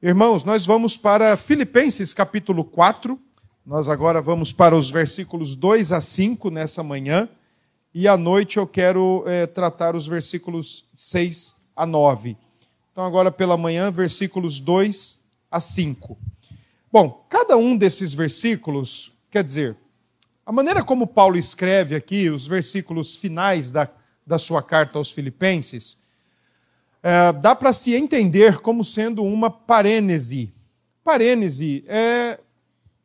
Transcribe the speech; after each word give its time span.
Irmãos, 0.00 0.44
nós 0.44 0.64
vamos 0.64 0.96
para 0.96 1.36
Filipenses 1.36 2.14
capítulo 2.14 2.64
4. 2.64 3.18
Nós 3.66 3.88
agora 3.88 4.22
vamos 4.22 4.52
para 4.52 4.76
os 4.76 4.88
versículos 4.88 5.56
2 5.56 5.90
a 5.90 6.00
5 6.00 6.50
nessa 6.50 6.84
manhã. 6.84 7.28
E 7.92 8.06
à 8.06 8.16
noite 8.16 8.58
eu 8.58 8.66
quero 8.66 9.24
é, 9.26 9.44
tratar 9.44 9.96
os 9.96 10.06
versículos 10.06 10.84
6 10.94 11.56
a 11.74 11.84
9. 11.84 12.36
Então, 12.92 13.04
agora 13.04 13.32
pela 13.32 13.56
manhã, 13.56 13.90
versículos 13.90 14.60
2 14.60 15.18
a 15.50 15.58
5. 15.58 16.16
Bom, 16.92 17.26
cada 17.28 17.56
um 17.56 17.76
desses 17.76 18.14
versículos, 18.14 19.10
quer 19.28 19.42
dizer, 19.42 19.76
a 20.46 20.52
maneira 20.52 20.84
como 20.84 21.08
Paulo 21.08 21.36
escreve 21.36 21.96
aqui, 21.96 22.30
os 22.30 22.46
versículos 22.46 23.16
finais 23.16 23.72
da, 23.72 23.88
da 24.24 24.38
sua 24.38 24.62
carta 24.62 24.96
aos 24.96 25.10
Filipenses, 25.10 25.98
é, 27.02 27.32
dá 27.32 27.54
para 27.54 27.72
se 27.72 27.94
entender 27.94 28.60
como 28.60 28.84
sendo 28.84 29.22
uma 29.22 29.50
parênese. 29.50 30.52
Parênese 31.04 31.84
é 31.86 32.38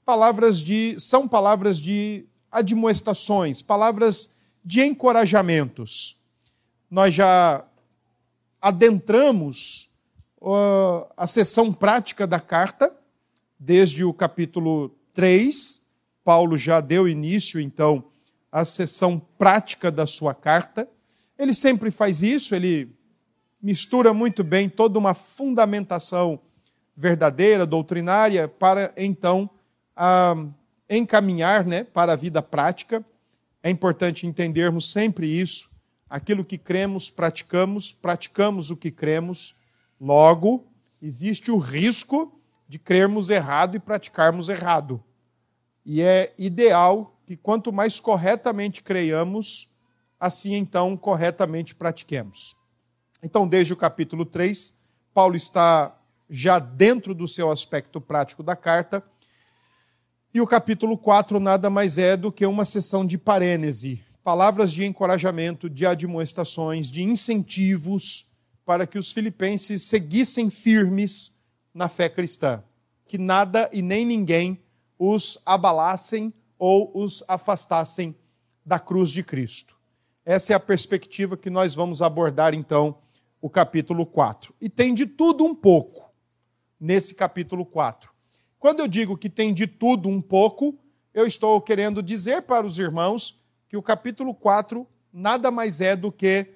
palavras 0.05 0.59
de, 0.59 0.95
são 0.99 1.27
palavras 1.27 1.79
de 1.79 2.25
admoestações, 2.51 3.61
palavras 3.61 4.33
de 4.63 4.81
encorajamentos. 4.81 6.17
Nós 6.89 7.13
já 7.13 7.65
adentramos 8.61 9.89
uh, 10.41 11.07
a 11.17 11.25
sessão 11.27 11.73
prática 11.73 12.27
da 12.27 12.39
carta, 12.39 12.93
desde 13.59 14.03
o 14.03 14.13
capítulo 14.13 14.95
3. 15.13 15.81
Paulo 16.23 16.57
já 16.57 16.79
deu 16.79 17.07
início, 17.07 17.59
então, 17.59 18.05
à 18.51 18.63
sessão 18.63 19.19
prática 19.37 19.91
da 19.91 20.05
sua 20.05 20.33
carta. 20.33 20.87
Ele 21.37 21.53
sempre 21.53 21.91
faz 21.91 22.21
isso, 22.21 22.53
ele 22.55 22.89
mistura 23.63 24.13
muito 24.13 24.43
bem 24.43 24.67
toda 24.67 24.99
uma 24.99 25.13
fundamentação 25.13 26.37
verdadeira, 26.95 27.65
doutrinária, 27.65 28.45
para 28.45 28.93
então 28.97 29.49
encaminhar 30.89 31.65
né, 31.65 31.85
para 31.85 32.11
a 32.11 32.17
vida 32.17 32.41
prática. 32.41 33.03
É 33.63 33.69
importante 33.69 34.27
entendermos 34.27 34.91
sempre 34.91 35.27
isso. 35.27 35.71
Aquilo 36.09 36.43
que 36.43 36.57
cremos, 36.57 37.09
praticamos, 37.09 37.93
praticamos 37.93 38.69
o 38.69 38.75
que 38.75 38.91
cremos. 38.91 39.55
Logo, 39.99 40.67
existe 41.01 41.49
o 41.49 41.57
risco 41.57 42.37
de 42.67 42.77
crermos 42.77 43.29
errado 43.29 43.77
e 43.77 43.79
praticarmos 43.79 44.49
errado. 44.49 45.01
E 45.85 46.01
é 46.01 46.33
ideal 46.37 47.17
que 47.25 47.37
quanto 47.37 47.71
mais 47.71 47.99
corretamente 47.99 48.83
creiamos, 48.83 49.73
assim 50.19 50.53
então 50.53 50.97
corretamente 50.97 51.73
pratiquemos. 51.73 52.61
Então, 53.23 53.47
desde 53.47 53.71
o 53.71 53.77
capítulo 53.77 54.25
3, 54.25 54.77
Paulo 55.13 55.37
está 55.37 55.97
já 56.29 56.59
dentro 56.59 57.15
do 57.15 57.25
seu 57.25 57.49
aspecto 57.49 58.01
prático 58.01 58.43
da 58.43 58.53
carta. 58.53 59.01
E 60.33 60.41
o 60.41 60.47
capítulo 60.47 60.97
4 60.97 61.39
nada 61.39 61.69
mais 61.69 61.97
é 61.97 62.17
do 62.17 62.33
que 62.33 62.45
uma 62.45 62.65
sessão 62.65 63.05
de 63.05 63.17
parênese, 63.17 64.03
palavras 64.25 64.73
de 64.73 64.83
encorajamento, 64.83 65.69
de 65.69 65.85
admoestações, 65.85 66.91
de 66.91 67.01
incentivos 67.01 68.27
para 68.65 68.85
que 68.85 68.97
os 68.97 69.13
filipenses 69.13 69.83
seguissem 69.83 70.49
firmes 70.49 71.31
na 71.73 71.87
fé 71.87 72.09
cristã, 72.09 72.61
que 73.05 73.17
nada 73.17 73.69
e 73.71 73.81
nem 73.81 74.05
ninguém 74.05 74.61
os 74.99 75.37
abalassem 75.45 76.33
ou 76.59 76.91
os 76.93 77.23
afastassem 77.27 78.15
da 78.65 78.79
cruz 78.79 79.11
de 79.11 79.23
Cristo. 79.23 79.77
Essa 80.25 80.51
é 80.51 80.55
a 80.55 80.59
perspectiva 80.59 81.37
que 81.37 81.49
nós 81.49 81.73
vamos 81.73 82.01
abordar 82.01 82.53
então 82.53 82.97
o 83.43 83.49
capítulo 83.49 84.05
4. 84.05 84.55
E 84.61 84.69
tem 84.69 84.93
de 84.93 85.05
tudo 85.05 85.43
um 85.43 85.53
pouco 85.53 86.09
nesse 86.79 87.13
capítulo 87.13 87.65
4. 87.65 88.09
Quando 88.57 88.79
eu 88.79 88.87
digo 88.87 89.17
que 89.17 89.29
tem 89.29 89.53
de 89.53 89.67
tudo 89.67 90.07
um 90.07 90.21
pouco, 90.21 90.79
eu 91.13 91.27
estou 91.27 91.59
querendo 91.59 92.01
dizer 92.01 92.43
para 92.43 92.65
os 92.65 92.79
irmãos 92.79 93.43
que 93.67 93.75
o 93.75 93.83
capítulo 93.83 94.33
4 94.33 94.87
nada 95.11 95.51
mais 95.51 95.81
é 95.81 95.93
do 95.93 96.09
que 96.09 96.53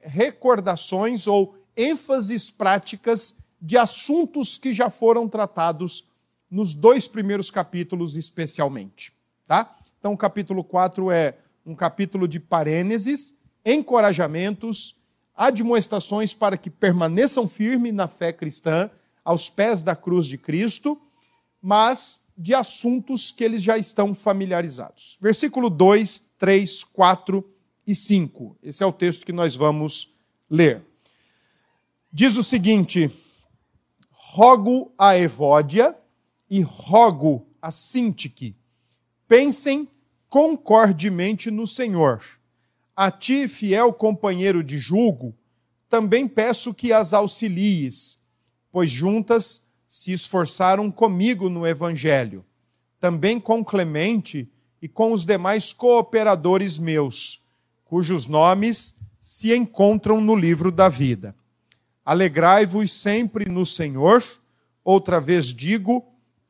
recordações 0.00 1.26
ou 1.26 1.58
ênfases 1.76 2.48
práticas 2.48 3.40
de 3.60 3.76
assuntos 3.76 4.56
que 4.56 4.72
já 4.72 4.88
foram 4.90 5.28
tratados 5.28 6.04
nos 6.48 6.74
dois 6.74 7.08
primeiros 7.08 7.50
capítulos, 7.50 8.14
especialmente. 8.14 9.12
Tá? 9.48 9.76
Então, 9.98 10.12
o 10.12 10.16
capítulo 10.16 10.62
4 10.62 11.10
é 11.10 11.38
um 11.66 11.74
capítulo 11.74 12.28
de 12.28 12.38
parêneses, 12.38 13.36
encorajamentos 13.66 14.98
admoestações 15.38 16.34
para 16.34 16.58
que 16.58 16.68
permaneçam 16.68 17.48
firmes 17.48 17.94
na 17.94 18.08
fé 18.08 18.32
cristã, 18.32 18.90
aos 19.24 19.48
pés 19.48 19.82
da 19.82 19.94
cruz 19.94 20.26
de 20.26 20.36
Cristo, 20.36 21.00
mas 21.62 22.26
de 22.36 22.54
assuntos 22.54 23.30
que 23.30 23.44
eles 23.44 23.62
já 23.62 23.78
estão 23.78 24.14
familiarizados. 24.14 25.16
Versículo 25.20 25.70
2, 25.70 26.32
3, 26.36 26.82
4 26.82 27.48
e 27.86 27.94
5. 27.94 28.58
Esse 28.62 28.82
é 28.82 28.86
o 28.86 28.92
texto 28.92 29.24
que 29.24 29.32
nós 29.32 29.54
vamos 29.54 30.12
ler. 30.50 30.82
Diz 32.12 32.36
o 32.36 32.42
seguinte: 32.42 33.08
Rogo 34.10 34.92
a 34.98 35.16
Evódia 35.16 35.96
e 36.50 36.62
rogo 36.62 37.46
a 37.62 37.70
Sintique, 37.70 38.56
pensem 39.28 39.88
concordemente 40.28 41.50
no 41.50 41.66
Senhor 41.66 42.37
a 43.00 43.12
ti, 43.12 43.46
fiel 43.46 43.92
companheiro 43.92 44.60
de 44.60 44.76
julgo, 44.76 45.32
também 45.88 46.26
peço 46.26 46.74
que 46.74 46.92
as 46.92 47.14
auxilies, 47.14 48.18
pois 48.72 48.90
juntas 48.90 49.62
se 49.88 50.12
esforçaram 50.12 50.90
comigo 50.90 51.48
no 51.48 51.64
Evangelho, 51.64 52.44
também 53.00 53.38
com 53.38 53.64
Clemente 53.64 54.50
e 54.82 54.88
com 54.88 55.12
os 55.12 55.24
demais 55.24 55.72
cooperadores 55.72 56.76
meus, 56.76 57.46
cujos 57.84 58.26
nomes 58.26 58.98
se 59.20 59.54
encontram 59.54 60.20
no 60.20 60.34
livro 60.34 60.72
da 60.72 60.88
vida. 60.88 61.36
Alegrai-vos 62.04 62.90
sempre 62.90 63.48
no 63.48 63.64
Senhor, 63.64 64.24
outra 64.84 65.20
vez 65.20 65.54
digo, 65.54 66.04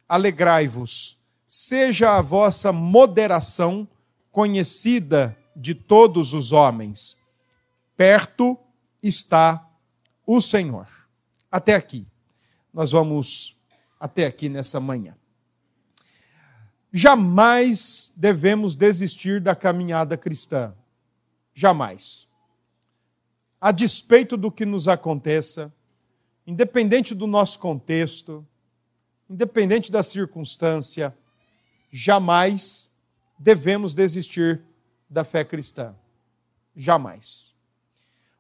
alegrai-vos. 0.09 1.19
Seja 1.47 2.17
a 2.17 2.23
vossa 2.23 2.73
moderação 2.73 3.87
conhecida 4.33 5.37
de 5.59 5.75
todos 5.75 6.33
os 6.33 6.53
homens. 6.53 7.19
Perto 7.97 8.57
está 9.03 9.69
o 10.25 10.41
Senhor. 10.41 10.87
Até 11.51 11.75
aqui. 11.75 12.07
Nós 12.73 12.93
vamos 12.93 13.57
até 13.99 14.25
aqui 14.25 14.49
nessa 14.49 14.79
manhã. 14.79 15.17
Jamais 16.93 18.13
devemos 18.17 18.77
desistir 18.77 19.41
da 19.41 19.55
caminhada 19.55 20.17
cristã. 20.17 20.75
Jamais. 21.53 22.29
A 23.61 23.73
despeito 23.73 24.37
do 24.37 24.53
que 24.53 24.65
nos 24.65 24.87
aconteça, 24.87 25.73
independente 26.47 27.15
do 27.15 27.27
nosso 27.27 27.59
contexto, 27.59 28.47
independente 29.29 29.91
da 29.91 30.03
circunstância, 30.03 31.15
jamais 31.91 32.91
devemos 33.39 33.93
desistir 33.93 34.63
da 35.09 35.25
fé 35.25 35.45
cristã. 35.45 35.95
Jamais. 36.75 37.55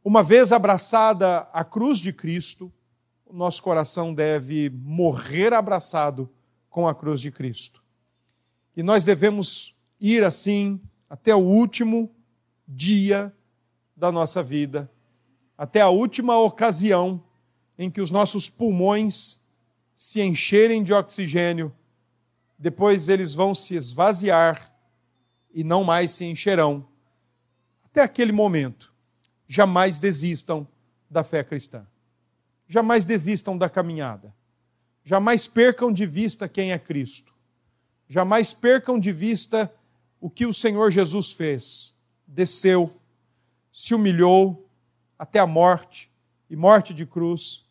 Uma 0.04 0.22
vez 0.22 0.52
abraçada 0.52 1.48
a 1.52 1.64
cruz 1.64 1.98
de 1.98 2.12
Cristo, 2.12 2.72
o 3.26 3.34
nosso 3.34 3.62
coração 3.62 4.14
deve 4.14 4.70
morrer 4.70 5.52
abraçado 5.52 6.30
com 6.70 6.88
a 6.88 6.94
cruz 6.94 7.20
de 7.20 7.30
Cristo. 7.30 7.82
E 8.76 8.82
nós 8.82 9.04
devemos 9.04 9.76
ir 10.00 10.22
assim 10.24 10.80
até 11.10 11.34
o 11.34 11.40
último 11.40 12.10
dia 12.66 13.34
da 13.96 14.12
nossa 14.12 14.42
vida, 14.42 14.90
até 15.56 15.80
a 15.80 15.88
última 15.88 16.38
ocasião 16.38 17.22
em 17.78 17.90
que 17.90 18.00
os 18.00 18.10
nossos 18.10 18.48
pulmões 18.48 19.40
se 19.94 20.22
encherem 20.22 20.82
de 20.82 20.92
oxigênio, 20.92 21.74
depois 22.58 23.08
eles 23.08 23.34
vão 23.34 23.54
se 23.54 23.74
esvaziar 23.74 24.67
e 25.52 25.64
não 25.64 25.84
mais 25.84 26.10
se 26.12 26.24
encherão. 26.24 26.86
Até 27.84 28.02
aquele 28.02 28.32
momento, 28.32 28.92
jamais 29.46 29.98
desistam 29.98 30.66
da 31.10 31.24
fé 31.24 31.42
cristã. 31.42 31.86
Jamais 32.68 33.04
desistam 33.04 33.56
da 33.56 33.68
caminhada. 33.68 34.34
Jamais 35.02 35.48
percam 35.48 35.90
de 35.90 36.04
vista 36.04 36.48
quem 36.48 36.72
é 36.72 36.78
Cristo. 36.78 37.32
Jamais 38.06 38.52
percam 38.52 38.98
de 38.98 39.10
vista 39.10 39.72
o 40.20 40.28
que 40.28 40.44
o 40.44 40.52
Senhor 40.52 40.90
Jesus 40.90 41.32
fez. 41.32 41.94
Desceu, 42.26 42.94
se 43.72 43.94
humilhou 43.94 44.68
até 45.18 45.38
a 45.38 45.46
morte 45.46 46.10
e 46.50 46.56
morte 46.56 46.92
de 46.92 47.06
cruz. 47.06 47.66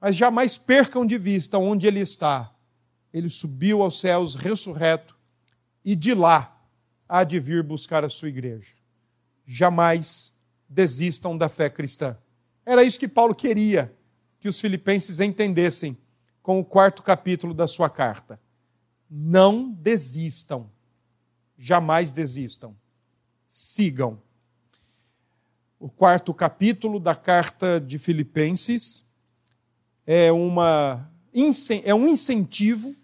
Mas 0.00 0.16
jamais 0.16 0.56
percam 0.56 1.04
de 1.04 1.18
vista 1.18 1.58
onde 1.58 1.86
ele 1.86 2.00
está. 2.00 2.50
Ele 3.12 3.28
subiu 3.28 3.82
aos 3.82 4.00
céus 4.00 4.34
ressurreto 4.34 5.16
e 5.84 5.94
de 5.94 6.14
lá 6.14 6.59
há 7.10 7.24
de 7.24 7.40
vir 7.40 7.64
buscar 7.64 8.04
a 8.04 8.08
sua 8.08 8.28
igreja. 8.28 8.72
Jamais 9.44 10.32
desistam 10.68 11.36
da 11.36 11.48
fé 11.48 11.68
cristã. 11.68 12.16
Era 12.64 12.84
isso 12.84 13.00
que 13.00 13.08
Paulo 13.08 13.34
queria 13.34 13.92
que 14.38 14.48
os 14.48 14.60
filipenses 14.60 15.18
entendessem 15.18 15.98
com 16.40 16.60
o 16.60 16.64
quarto 16.64 17.02
capítulo 17.02 17.52
da 17.52 17.66
sua 17.66 17.90
carta. 17.90 18.40
Não 19.10 19.72
desistam. 19.72 20.70
Jamais 21.58 22.12
desistam. 22.12 22.76
Sigam. 23.48 24.22
O 25.80 25.88
quarto 25.88 26.32
capítulo 26.32 27.00
da 27.00 27.16
carta 27.16 27.80
de 27.80 27.98
Filipenses 27.98 29.10
é, 30.06 30.30
uma, 30.30 31.10
é 31.84 31.94
um 31.94 32.06
incentivo 32.06 32.94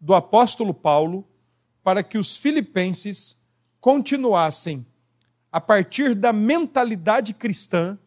do 0.00 0.14
apóstolo 0.14 0.72
Paulo 0.72 1.26
para 1.82 2.02
que 2.02 2.16
os 2.16 2.36
filipenses 2.36 3.36
continuassem 3.80 4.86
a 5.50 5.60
partir 5.60 6.14
da 6.14 6.32
mentalidade 6.32 7.32
cristã. 7.32 7.98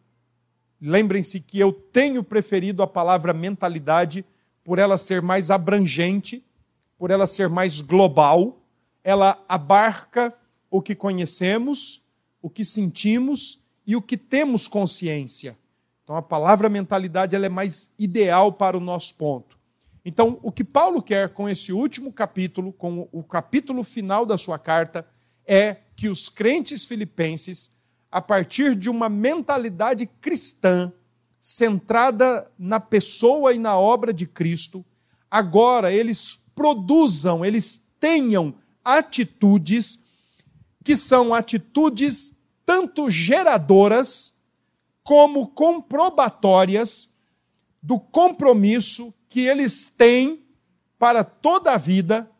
Lembrem-se 0.80 1.40
que 1.40 1.58
eu 1.58 1.72
tenho 1.72 2.22
preferido 2.22 2.82
a 2.82 2.86
palavra 2.86 3.32
mentalidade 3.32 4.24
por 4.62 4.78
ela 4.78 4.96
ser 4.96 5.20
mais 5.20 5.50
abrangente, 5.50 6.44
por 6.98 7.10
ela 7.10 7.26
ser 7.26 7.48
mais 7.48 7.80
global, 7.80 8.62
ela 9.02 9.42
abarca 9.48 10.32
o 10.70 10.80
que 10.80 10.94
conhecemos, 10.94 12.04
o 12.40 12.48
que 12.48 12.64
sentimos 12.64 13.64
e 13.86 13.96
o 13.96 14.02
que 14.02 14.16
temos 14.16 14.68
consciência. 14.68 15.56
Então 16.04 16.14
a 16.14 16.22
palavra 16.22 16.68
mentalidade 16.68 17.34
ela 17.34 17.46
é 17.46 17.48
mais 17.48 17.92
ideal 17.98 18.52
para 18.52 18.76
o 18.76 18.80
nosso 18.80 19.14
ponto. 19.14 19.58
Então, 20.04 20.38
o 20.42 20.50
que 20.50 20.64
Paulo 20.64 21.02
quer 21.02 21.28
com 21.28 21.48
esse 21.48 21.72
último 21.72 22.12
capítulo, 22.12 22.72
com 22.72 23.08
o 23.12 23.22
capítulo 23.22 23.84
final 23.84 24.24
da 24.24 24.38
sua 24.38 24.58
carta, 24.58 25.06
é 25.46 25.76
que 25.96 26.08
os 26.08 26.28
crentes 26.28 26.84
filipenses, 26.84 27.74
a 28.10 28.20
partir 28.20 28.74
de 28.74 28.88
uma 28.88 29.08
mentalidade 29.08 30.06
cristã, 30.20 30.92
centrada 31.40 32.50
na 32.58 32.78
pessoa 32.78 33.52
e 33.52 33.58
na 33.58 33.78
obra 33.78 34.12
de 34.12 34.26
Cristo, 34.26 34.84
agora 35.30 35.92
eles 35.92 36.44
produzam, 36.54 37.44
eles 37.44 37.86
tenham 37.98 38.54
atitudes 38.84 40.00
que 40.84 40.96
são 40.96 41.32
atitudes 41.32 42.36
tanto 42.66 43.10
geradoras 43.10 44.34
como 45.02 45.48
comprobatórias 45.48 47.14
do 47.82 47.98
compromisso 47.98 49.12
que 49.28 49.40
eles 49.40 49.88
têm 49.88 50.44
para 50.98 51.24
toda 51.24 51.72
a 51.72 51.78
vida, 51.78 52.30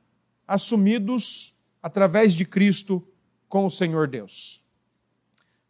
assumidos 0.46 1.59
através 1.82 2.34
de 2.34 2.44
Cristo 2.44 3.06
com 3.48 3.66
o 3.66 3.70
Senhor 3.70 4.08
Deus. 4.08 4.64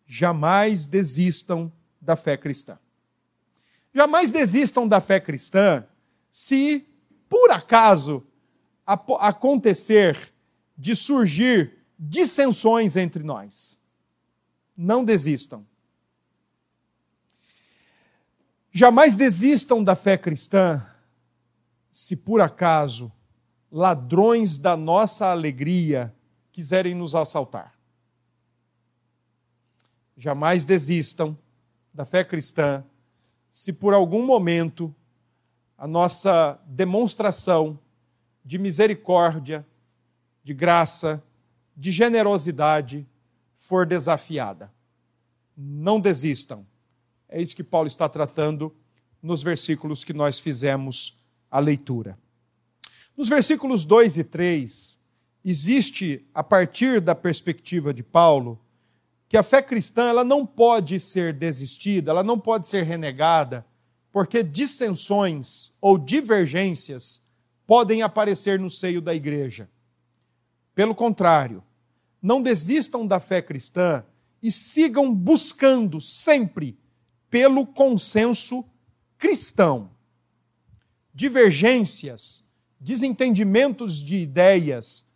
Jamais 0.06 0.86
desistam 0.86 1.72
da 2.00 2.16
fé 2.16 2.36
cristã. 2.36 2.78
Jamais 3.94 4.30
desistam 4.30 4.86
da 4.86 5.00
fé 5.00 5.20
cristã 5.20 5.86
se, 6.30 6.86
por 7.28 7.50
acaso, 7.50 8.26
acontecer 8.86 10.32
de 10.76 10.96
surgir 10.96 11.78
dissensões 11.98 12.96
entre 12.96 13.22
nós 13.22 13.80
não 14.80 15.04
desistam. 15.04 15.66
Jamais 18.72 19.14
desistam 19.14 19.84
da 19.84 19.94
fé 19.94 20.16
cristã 20.16 20.86
se 21.92 22.16
por 22.16 22.40
acaso 22.40 23.12
ladrões 23.70 24.58
da 24.58 24.76
nossa 24.76 25.30
alegria 25.30 26.14
quiserem 26.50 26.94
nos 26.94 27.14
assaltar. 27.14 27.74
Jamais 30.16 30.64
desistam 30.64 31.36
da 31.94 32.04
fé 32.04 32.24
cristã 32.24 32.84
se 33.50 33.72
por 33.72 33.94
algum 33.94 34.24
momento 34.24 34.94
a 35.76 35.86
nossa 35.86 36.60
demonstração 36.66 37.78
de 38.44 38.58
misericórdia, 38.58 39.66
de 40.42 40.52
graça, 40.52 41.22
de 41.76 41.90
generosidade 41.90 43.06
for 43.56 43.86
desafiada. 43.86 44.70
Não 45.56 46.00
desistam. 46.00 46.66
É 47.28 47.40
isso 47.40 47.56
que 47.56 47.64
Paulo 47.64 47.88
está 47.88 48.08
tratando 48.08 48.74
nos 49.22 49.42
versículos 49.42 50.04
que 50.04 50.12
nós 50.12 50.38
fizemos 50.38 51.18
a 51.50 51.58
leitura. 51.58 52.18
Nos 53.20 53.28
versículos 53.28 53.84
2 53.84 54.16
e 54.16 54.24
3, 54.24 54.98
existe, 55.44 56.26
a 56.32 56.42
partir 56.42 57.02
da 57.02 57.14
perspectiva 57.14 57.92
de 57.92 58.02
Paulo, 58.02 58.58
que 59.28 59.36
a 59.36 59.42
fé 59.42 59.60
cristã 59.60 60.08
ela 60.08 60.24
não 60.24 60.46
pode 60.46 60.98
ser 60.98 61.34
desistida, 61.34 62.12
ela 62.12 62.24
não 62.24 62.40
pode 62.40 62.66
ser 62.66 62.82
renegada, 62.82 63.66
porque 64.10 64.42
dissensões 64.42 65.70
ou 65.82 65.98
divergências 65.98 67.28
podem 67.66 68.00
aparecer 68.00 68.58
no 68.58 68.70
seio 68.70 69.02
da 69.02 69.14
igreja. 69.14 69.68
Pelo 70.74 70.94
contrário, 70.94 71.62
não 72.22 72.40
desistam 72.40 73.06
da 73.06 73.20
fé 73.20 73.42
cristã 73.42 74.02
e 74.42 74.50
sigam 74.50 75.14
buscando 75.14 76.00
sempre 76.00 76.74
pelo 77.28 77.66
consenso 77.66 78.64
cristão. 79.18 79.90
Divergências, 81.12 82.48
desentendimentos 82.80 83.96
de 83.96 84.16
ideias, 84.16 85.06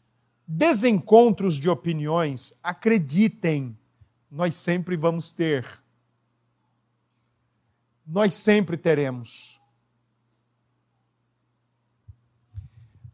desencontros 0.46 1.56
de 1.56 1.70
opiniões, 1.70 2.52
acreditem, 2.62 3.76
nós 4.30 4.56
sempre 4.56 4.96
vamos 4.96 5.32
ter. 5.32 5.82
Nós 8.06 8.34
sempre 8.34 8.76
teremos. 8.76 9.58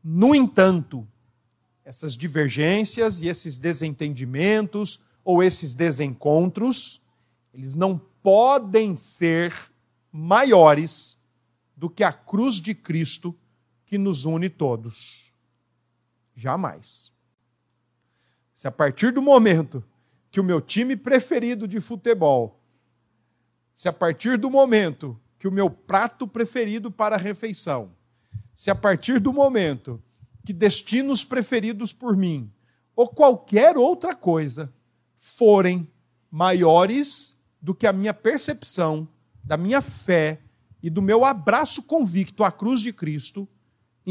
No 0.02 0.34
entanto, 0.34 1.06
essas 1.84 2.16
divergências 2.16 3.22
e 3.22 3.28
esses 3.28 3.56
desentendimentos 3.56 5.10
ou 5.24 5.42
esses 5.42 5.74
desencontros, 5.74 7.02
eles 7.54 7.74
não 7.74 7.98
podem 8.22 8.96
ser 8.96 9.54
maiores 10.10 11.22
do 11.76 11.88
que 11.88 12.02
a 12.02 12.12
cruz 12.12 12.56
de 12.56 12.74
Cristo 12.74 13.38
que 13.90 13.98
nos 13.98 14.24
une 14.24 14.48
todos. 14.48 15.34
Jamais. 16.32 17.12
Se 18.54 18.68
a 18.68 18.70
partir 18.70 19.10
do 19.10 19.20
momento 19.20 19.82
que 20.30 20.38
o 20.38 20.44
meu 20.44 20.60
time 20.60 20.94
preferido 20.94 21.66
de 21.66 21.80
futebol, 21.80 22.62
se 23.74 23.88
a 23.88 23.92
partir 23.92 24.38
do 24.38 24.48
momento 24.48 25.20
que 25.40 25.48
o 25.48 25.50
meu 25.50 25.68
prato 25.68 26.28
preferido 26.28 26.88
para 26.88 27.16
a 27.16 27.18
refeição, 27.18 27.90
se 28.54 28.70
a 28.70 28.76
partir 28.76 29.18
do 29.18 29.32
momento 29.32 30.00
que 30.46 30.52
destinos 30.52 31.24
preferidos 31.24 31.92
por 31.92 32.16
mim, 32.16 32.48
ou 32.94 33.08
qualquer 33.08 33.76
outra 33.76 34.14
coisa, 34.14 34.72
forem 35.18 35.90
maiores 36.30 37.42
do 37.60 37.74
que 37.74 37.88
a 37.88 37.92
minha 37.92 38.14
percepção, 38.14 39.08
da 39.42 39.56
minha 39.56 39.82
fé 39.82 40.40
e 40.80 40.88
do 40.88 41.02
meu 41.02 41.24
abraço 41.24 41.82
convicto 41.82 42.44
à 42.44 42.52
cruz 42.52 42.80
de 42.80 42.92
Cristo 42.92 43.48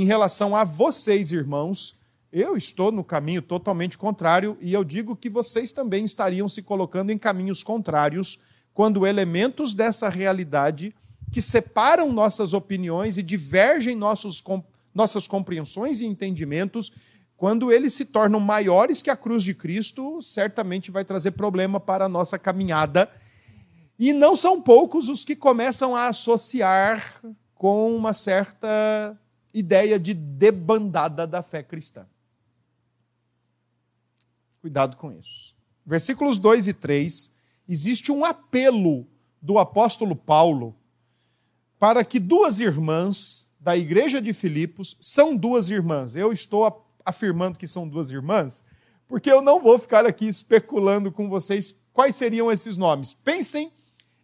em 0.02 0.06
relação 0.06 0.56
a 0.56 0.64
vocês, 0.64 1.34
irmãos, 1.34 1.98
eu 2.32 2.56
estou 2.56 2.90
no 2.90 3.04
caminho 3.04 3.42
totalmente 3.42 3.98
contrário 3.98 4.58
e 4.62 4.72
eu 4.72 4.82
digo 4.82 5.14
que 5.14 5.30
vocês 5.30 5.74
também 5.74 6.06
estariam 6.06 6.48
se 6.48 6.62
colocando 6.62 7.12
em 7.12 7.18
caminhos 7.18 7.64
contrários 7.64 8.40
quando 8.74 9.06
elementos 9.06 9.74
dessa 9.74 10.08
realidade 10.08 10.96
que 11.34 11.42
separam 11.42 12.14
nossas 12.14 12.54
opiniões 12.54 13.18
e 13.18 13.24
divergem 13.24 13.94
nossos 13.94 14.42
nossas 14.96 15.28
compreensões 15.28 16.00
e 16.00 16.06
entendimentos, 16.06 16.94
quando 17.36 17.70
eles 17.70 17.94
se 17.94 18.06
tornam 18.06 18.40
maiores 18.40 19.02
que 19.02 19.10
a 19.10 19.18
cruz 19.18 19.44
de 19.44 19.54
Cristo, 19.54 20.22
certamente 20.22 20.92
vai 20.92 21.04
trazer 21.04 21.32
problema 21.32 21.80
para 21.80 22.06
a 22.06 22.10
nossa 22.10 22.40
caminhada. 22.40 23.10
E 24.00 24.14
não 24.14 24.34
são 24.36 24.62
poucos 24.62 25.10
os 25.10 25.26
que 25.26 25.36
começam 25.36 25.94
a 25.94 26.08
associar 26.08 27.22
com 27.54 27.94
uma 27.96 28.14
certa 28.14 29.18
ideia 29.54 30.00
de 30.00 30.14
debandada 30.14 31.26
da 31.26 31.42
fé 31.42 31.64
cristã. 31.64 32.06
Cuidado 34.62 34.98
com 34.98 35.12
isso. 35.12 35.56
Versículos 35.86 36.38
2 36.38 36.68
e 36.68 36.74
3, 36.74 37.34
existe 37.68 38.12
um 38.12 38.26
apelo 38.26 39.08
do 39.42 39.58
apóstolo 39.58 40.16
Paulo 40.16 40.76
para 41.80 42.04
que 42.04 42.20
duas 42.20 42.60
irmãs 42.60 43.50
da 43.60 43.76
igreja 43.76 44.22
de 44.22 44.34
Filipos 44.34 44.98
são 45.00 45.36
duas 45.36 45.70
irmãs. 45.70 46.16
Eu 46.16 46.32
estou 46.32 46.86
afirmando 47.06 47.58
que 47.58 47.68
são 47.68 47.88
duas 47.88 48.12
irmãs, 48.12 48.64
porque 49.08 49.32
eu 49.32 49.42
não 49.42 49.62
vou 49.62 49.80
ficar 49.80 50.06
aqui 50.06 50.28
especulando 50.28 51.12
com 51.12 51.30
vocês 51.30 51.82
quais 51.94 52.16
seriam 52.16 52.52
esses 52.52 52.78
nomes. 52.78 53.14
Pensem 53.14 53.72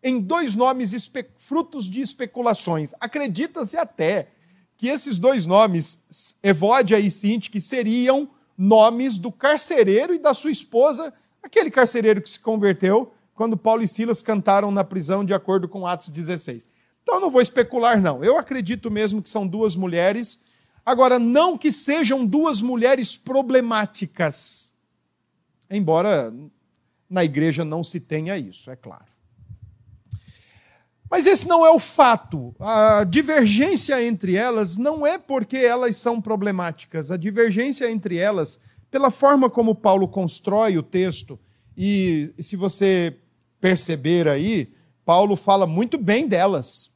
em 0.04 0.20
dois 0.20 0.54
nomes 0.54 0.94
frutos 1.38 1.86
de 1.90 2.02
especulações. 2.02 2.94
Acredita-se 3.00 3.78
até 3.78 4.30
que 4.78 4.88
esses 4.88 5.18
dois 5.18 5.46
nomes, 5.46 6.38
Evódia 6.44 7.00
e 7.00 7.10
Sinti, 7.10 7.50
que 7.50 7.62
seriam 7.62 8.30
nomes 8.58 9.18
do 9.18 9.32
carcereiro 9.32 10.14
e 10.14 10.20
da 10.20 10.34
sua 10.34 10.52
esposa, 10.52 11.14
aquele 11.42 11.72
carcereiro 11.72 12.22
que 12.22 12.30
se 12.30 12.40
converteu 12.40 13.12
quando 13.34 13.58
Paulo 13.58 13.84
e 13.84 13.88
Silas 13.88 14.22
cantaram 14.22 14.72
na 14.72 14.84
prisão, 14.84 15.24
de 15.24 15.34
acordo 15.34 15.68
com 15.68 15.86
Atos 15.86 16.10
16. 16.10 16.70
Então 17.04 17.20
não 17.20 17.30
vou 17.30 17.42
especular, 17.42 18.02
não. 18.02 18.24
Eu 18.24 18.38
acredito 18.38 18.90
mesmo 18.90 19.22
que 19.22 19.30
são 19.30 19.46
duas 19.46 19.76
mulheres. 19.76 20.46
Agora, 20.86 21.20
não 21.20 21.58
que 21.58 21.72
sejam 21.72 22.26
duas 22.26 22.62
mulheres 22.62 23.18
problemáticas. 23.18 24.74
Embora 25.70 26.34
na 27.10 27.24
igreja 27.24 27.64
não 27.64 27.84
se 27.84 28.00
tenha 28.00 28.38
isso, 28.38 28.72
é 28.72 28.76
claro. 28.76 29.15
Mas 31.10 31.28
esse 31.28 31.48
não 31.48 31.66
é 31.66 31.70
o 31.70 31.80
fato. 31.80 32.56
A 32.60 33.04
divergência 33.04 34.04
entre 34.04 34.36
elas 34.36 34.76
não 34.78 35.06
é 35.06 35.18
porque 35.18 35.58
elas 35.58 35.96
são 35.98 36.20
problemáticas. 36.20 37.12
A 37.12 37.18
divergência 37.18 37.90
entre 37.90 38.18
elas, 38.18 38.60
pela 38.90 39.12
forma 39.12 39.50
como 39.50 39.76
Paulo 39.76 40.08
constrói 40.08 40.78
o 40.78 40.84
texto, 40.84 41.40
e 41.78 42.34
se 42.40 42.56
você 42.56 43.18
perceber 43.60 44.28
aí, 44.28 44.74
Paulo 45.04 45.36
fala 45.36 45.68
muito 45.68 45.98
bem 45.98 46.28
delas. 46.28 46.96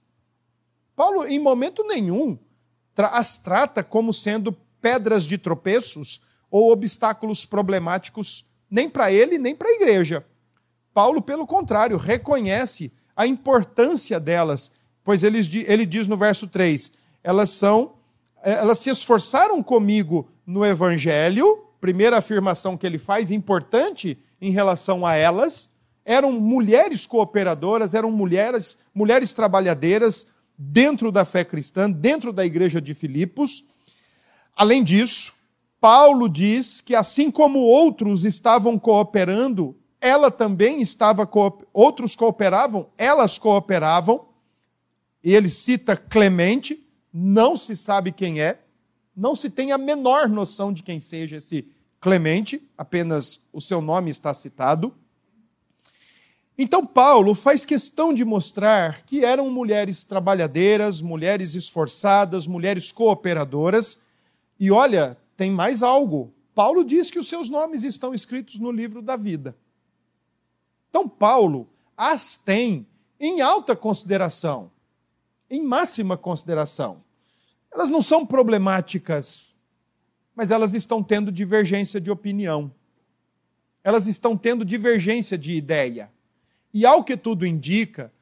Paulo, 0.95 1.25
em 1.25 1.39
momento 1.39 1.83
nenhum, 1.83 2.37
as 2.97 3.37
trata 3.37 3.83
como 3.83 4.11
sendo 4.11 4.51
pedras 4.81 5.23
de 5.23 5.37
tropeços 5.37 6.21
ou 6.49 6.71
obstáculos 6.71 7.45
problemáticos, 7.45 8.49
nem 8.69 8.89
para 8.89 9.11
ele, 9.11 9.37
nem 9.37 9.55
para 9.55 9.69
a 9.69 9.73
igreja. 9.73 10.25
Paulo, 10.93 11.21
pelo 11.21 11.45
contrário, 11.45 11.97
reconhece 11.97 12.91
a 13.19 13.27
importância 13.27 14.17
delas, 14.17 14.71
pois 15.03 15.25
ele, 15.25 15.41
ele 15.67 15.85
diz 15.85 16.07
no 16.07 16.15
verso 16.15 16.47
3: 16.47 16.93
elas 17.21 17.49
são, 17.49 17.95
eh, 18.41 18.53
elas 18.53 18.79
se 18.79 18.89
esforçaram 18.89 19.61
comigo 19.61 20.29
no 20.47 20.65
evangelho, 20.65 21.65
primeira 21.81 22.19
afirmação 22.19 22.77
que 22.77 22.87
ele 22.87 22.97
faz, 22.97 23.29
importante 23.29 24.17
em 24.41 24.51
relação 24.51 25.05
a 25.05 25.15
elas, 25.15 25.71
eram 26.05 26.31
mulheres 26.31 27.05
cooperadoras, 27.05 27.93
eram 27.93 28.09
mulheres, 28.09 28.79
mulheres 28.95 29.33
trabalhadeiras, 29.33 30.27
dentro 30.57 31.11
da 31.11 31.25
fé 31.25 31.43
cristã, 31.43 31.91
dentro 31.91 32.31
da 32.31 32.45
igreja 32.45 32.79
de 32.79 32.93
Filipos. 32.93 33.65
Além 34.55 34.81
disso, 34.81 35.33
Paulo 35.81 36.29
diz 36.29 36.79
que 36.79 36.95
assim 36.95 37.29
como 37.29 37.59
outros 37.59 38.23
estavam 38.23 38.79
cooperando, 38.79 39.75
ela 40.01 40.31
também 40.31 40.81
estava 40.81 41.29
outros 41.73 42.15
cooperavam, 42.15 42.89
elas 42.97 43.37
cooperavam. 43.37 44.27
E 45.23 45.33
ele 45.33 45.49
cita 45.49 45.97
Clemente, 45.97 46.87
não 47.13 47.57
se 47.57 47.75
sabe 47.75 48.11
quem 48.11 48.39
é, 48.39 48.59
não 49.15 49.35
se 49.35 49.49
tem 49.49 49.73
a 49.73 49.77
menor 49.77 50.29
noção 50.29 50.71
de 50.71 50.81
quem 50.81 50.99
seja 50.99 51.37
esse 51.37 51.67
Clemente, 51.99 52.65
apenas 52.77 53.41
o 53.51 53.59
seu 53.59 53.81
nome 53.81 54.09
está 54.09 54.33
citado. 54.33 54.95
Então, 56.57 56.85
Paulo 56.85 57.35
faz 57.35 57.65
questão 57.65 58.13
de 58.13 58.23
mostrar 58.23 59.03
que 59.03 59.25
eram 59.25 59.49
mulheres 59.49 60.05
trabalhadeiras, 60.05 61.01
mulheres 61.01 61.55
esforçadas, 61.55 62.47
mulheres 62.47 62.91
cooperadoras. 62.91 64.03
E 64.57 64.71
olha, 64.71 65.17
tem 65.35 65.51
mais 65.51 65.83
algo. 65.83 66.33
Paulo 66.55 66.85
diz 66.85 67.11
que 67.11 67.19
os 67.19 67.27
seus 67.27 67.49
nomes 67.49 67.83
estão 67.83 68.13
escritos 68.13 68.59
no 68.59 68.71
livro 68.71 69.01
da 69.01 69.17
vida. 69.17 69.55
Então, 70.89 71.07
Paulo 71.07 71.69
as 71.95 72.37
tem 72.37 72.87
em 73.19 73.41
alta 73.41 73.75
consideração, 73.75 74.71
em 75.49 75.61
máxima 75.61 76.17
consideração. 76.17 77.03
Elas 77.71 77.89
não 77.89 78.01
são 78.01 78.25
problemáticas, 78.25 79.55
mas 80.33 80.49
elas 80.49 80.73
estão 80.73 81.03
tendo 81.03 81.31
divergência 81.31 81.99
de 81.99 82.09
opinião. 82.09 82.73
Elas 83.83 84.07
estão 84.07 84.37
tendo 84.37 84.63
divergência 84.63 85.37
de 85.37 85.53
ideia. 85.55 86.09
E 86.73 86.85
ao 86.85 87.03
que 87.03 87.17
tudo 87.17 87.45
indica, 87.45 88.13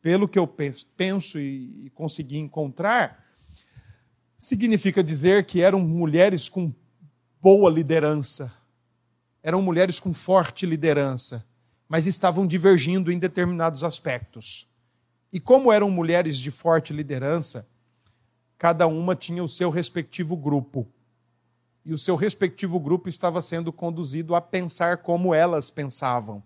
pelo 0.00 0.28
que 0.28 0.38
eu 0.38 0.46
penso 0.46 1.40
e 1.40 1.90
consegui 1.94 2.38
encontrar, 2.38 3.24
significa 4.38 5.02
dizer 5.02 5.46
que 5.46 5.60
eram 5.60 5.80
mulheres 5.80 6.48
com 6.48 6.72
boa 7.40 7.70
liderança, 7.70 8.52
eram 9.42 9.60
mulheres 9.60 9.98
com 9.98 10.12
forte 10.12 10.64
liderança, 10.64 11.44
mas 11.88 12.06
estavam 12.06 12.46
divergindo 12.46 13.12
em 13.12 13.18
determinados 13.18 13.84
aspectos. 13.84 14.70
E 15.32 15.40
como 15.40 15.72
eram 15.72 15.90
mulheres 15.90 16.38
de 16.38 16.50
forte 16.50 16.92
liderança, 16.92 17.68
cada 18.56 18.86
uma 18.86 19.16
tinha 19.16 19.42
o 19.42 19.48
seu 19.48 19.70
respectivo 19.70 20.36
grupo. 20.36 20.86
E 21.84 21.92
o 21.92 21.98
seu 21.98 22.16
respectivo 22.16 22.78
grupo 22.80 23.08
estava 23.08 23.42
sendo 23.42 23.72
conduzido 23.72 24.34
a 24.34 24.40
pensar 24.40 24.98
como 24.98 25.34
elas 25.34 25.70
pensavam 25.70 26.42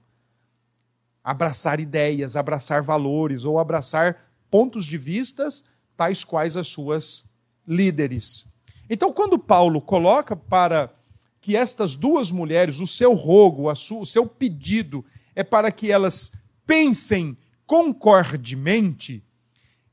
abraçar 1.28 1.78
ideias, 1.78 2.37
abraçar 2.37 2.83
valores 2.83 3.45
ou 3.45 3.59
abraçar 3.59 4.30
pontos 4.50 4.87
de 4.87 4.97
vistas 4.97 5.64
tais 5.95 6.25
quais 6.25 6.57
as 6.57 6.68
suas 6.68 7.28
líderes. 7.66 8.47
Então, 8.88 9.12
quando 9.12 9.38
Paulo 9.38 9.78
coloca 9.80 10.35
para 10.35 10.90
que 11.38 11.54
estas 11.54 11.95
duas 11.95 12.30
mulheres, 12.30 12.80
o 12.80 12.87
seu 12.87 13.12
rogo, 13.12 13.71
o 13.71 14.07
seu 14.07 14.26
pedido 14.26 15.04
é 15.38 15.45
para 15.45 15.71
que 15.71 15.92
elas 15.92 16.33
pensem 16.66 17.38
concordemente, 17.64 19.25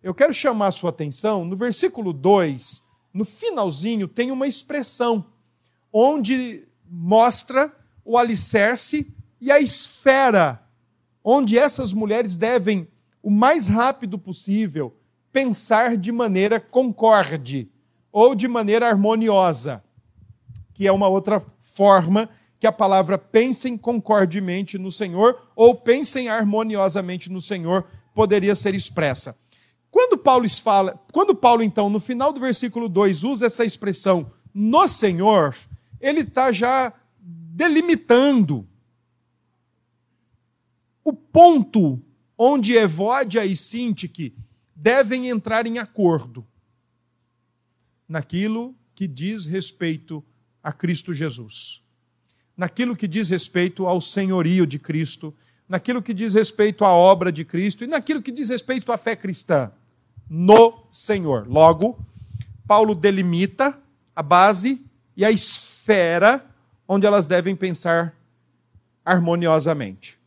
eu 0.02 0.12
quero 0.12 0.34
chamar 0.34 0.70
a 0.70 0.72
sua 0.72 0.90
atenção 0.90 1.46
no 1.46 1.56
versículo 1.56 2.12
2, 2.12 2.82
no 3.14 3.24
finalzinho, 3.24 4.08
tem 4.08 4.32
uma 4.32 4.48
expressão 4.48 5.24
onde 5.94 6.64
mostra 6.90 7.72
o 8.04 8.18
alicerce 8.18 9.16
e 9.40 9.52
a 9.52 9.60
esfera 9.60 10.64
onde 11.24 11.60
essas 11.60 11.94
mulheres 11.94 12.38
devem, 12.38 12.88
o 13.22 13.30
mais 13.30 13.68
rápido 13.68 14.18
possível, 14.18 14.98
pensar 15.32 15.96
de 15.96 16.12
maneira 16.12 16.60
concorde 16.60 17.70
ou 18.12 18.34
de 18.34 18.48
maneira 18.48 18.90
harmoniosa, 18.90 19.84
que 20.74 20.88
é 20.88 20.92
uma 20.92 21.08
outra 21.08 21.46
forma 21.60 22.32
que 22.65 22.67
a 22.67 22.72
palavra 22.72 23.15
pensem 23.15 23.77
concordemente 23.77 24.75
no 24.79 24.91
Senhor 24.91 25.51
ou 25.55 25.75
pensem 25.75 26.29
harmoniosamente 26.29 27.29
no 27.29 27.39
Senhor 27.39 27.86
poderia 28.12 28.55
ser 28.55 28.74
expressa. 28.74 29.38
Quando 29.91 30.17
Paulo 30.17 30.50
fala, 30.50 31.00
quando 31.13 31.36
Paulo 31.36 31.62
então 31.62 31.91
no 31.91 32.00
final 32.00 32.34
do 32.34 32.39
versículo 32.39 32.89
2 32.89 33.24
usa 33.24 33.45
essa 33.45 33.63
expressão 33.63 34.31
no 34.51 34.88
Senhor, 34.88 35.55
ele 36.01 36.22
está 36.22 36.51
já 36.51 36.91
delimitando 37.22 38.67
o 41.03 41.13
ponto 41.13 42.01
onde 42.36 42.74
Evódia 42.74 43.45
e 43.45 43.55
Sintique 43.55 44.36
devem 44.75 45.29
entrar 45.29 45.67
em 45.67 45.77
acordo 45.77 46.43
naquilo 48.10 48.75
que 48.95 49.07
diz 49.07 49.45
respeito 49.45 50.25
a 50.63 50.74
Cristo 50.74 51.13
Jesus, 51.13 51.85
naquilo 52.57 52.95
que 52.95 53.07
diz 53.07 53.29
respeito 53.29 53.85
ao 53.85 54.00
senhorio 54.00 54.65
de 54.65 54.79
Cristo, 54.79 55.33
naquilo 55.67 56.01
que 56.01 56.13
diz 56.13 56.33
respeito 56.33 56.85
à 56.85 56.91
obra 56.91 57.31
de 57.31 57.43
Cristo 57.43 57.83
e 57.83 57.88
naquilo 57.88 58.21
que 58.21 58.31
diz 58.31 58.50
respeito 58.50 58.91
à 58.91 58.97
fé 58.97 59.15
cristã, 59.15 59.71
no 60.29 60.85
Senhor. 60.91 61.47
Logo, 61.47 61.97
Paulo 62.67 62.95
delimita 62.95 63.77
a 64.15 64.24
base 64.24 64.81
e 65.15 65.25
a 65.25 65.31
esfera 65.31 66.45
onde 66.88 67.05
elas 67.05 67.27
devem 67.27 67.55
pensar 67.55 68.15
harmoniosamente. 69.03 70.17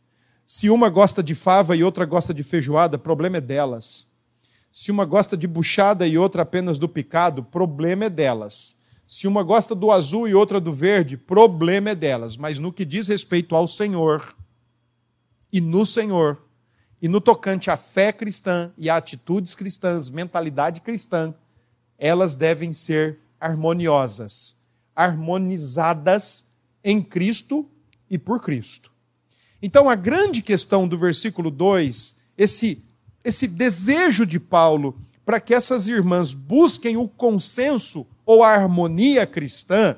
Se 0.45 0.69
uma 0.69 0.89
gosta 0.89 1.21
de 1.21 1.35
fava 1.35 1.75
e 1.75 1.83
outra 1.83 2.05
gosta 2.05 2.33
de 2.33 2.43
feijoada, 2.43 2.97
problema 2.97 3.37
é 3.37 3.41
delas. 3.41 4.07
Se 4.71 4.91
uma 4.91 5.05
gosta 5.05 5.35
de 5.35 5.47
buchada 5.47 6.07
e 6.07 6.17
outra 6.17 6.43
apenas 6.43 6.77
do 6.77 6.87
picado, 6.87 7.43
problema 7.43 8.05
é 8.05 8.09
delas. 8.09 8.75
Se 9.11 9.25
uma 9.25 9.41
gosta 9.41 9.73
do 9.73 9.91
azul 9.91 10.27
e 10.27 10.35
outra 10.35 10.61
do 10.61 10.71
verde, 10.71 11.17
problema 11.17 11.89
é 11.89 11.95
delas. 11.95 12.37
Mas 12.37 12.59
no 12.59 12.71
que 12.71 12.85
diz 12.85 13.07
respeito 13.07 13.55
ao 13.55 13.67
Senhor, 13.67 14.35
e 15.51 15.59
no 15.59 15.83
Senhor, 15.83 16.37
e 17.01 17.07
no 17.07 17.19
tocante 17.19 17.71
à 17.71 17.75
fé 17.75 18.13
cristã 18.13 18.71
e 18.77 18.87
a 18.87 18.97
atitudes 18.97 19.55
cristãs, 19.55 20.11
mentalidade 20.11 20.81
cristã, 20.81 21.33
elas 21.97 22.35
devem 22.35 22.71
ser 22.71 23.17
harmoniosas, 23.39 24.55
harmonizadas 24.95 26.45
em 26.83 27.01
Cristo 27.01 27.67
e 28.11 28.15
por 28.15 28.39
Cristo. 28.39 28.91
Então, 29.59 29.89
a 29.89 29.95
grande 29.95 30.43
questão 30.43 30.87
do 30.87 30.99
versículo 30.99 31.49
2, 31.49 32.15
esse, 32.37 32.85
esse 33.23 33.47
desejo 33.47 34.23
de 34.23 34.39
Paulo 34.39 35.01
para 35.25 35.39
que 35.39 35.55
essas 35.55 35.87
irmãs 35.87 36.31
busquem 36.35 36.95
o 36.95 37.07
consenso 37.07 38.05
ou 38.29 38.43
a 38.43 38.49
harmonia 38.49 39.25
cristã, 39.25 39.95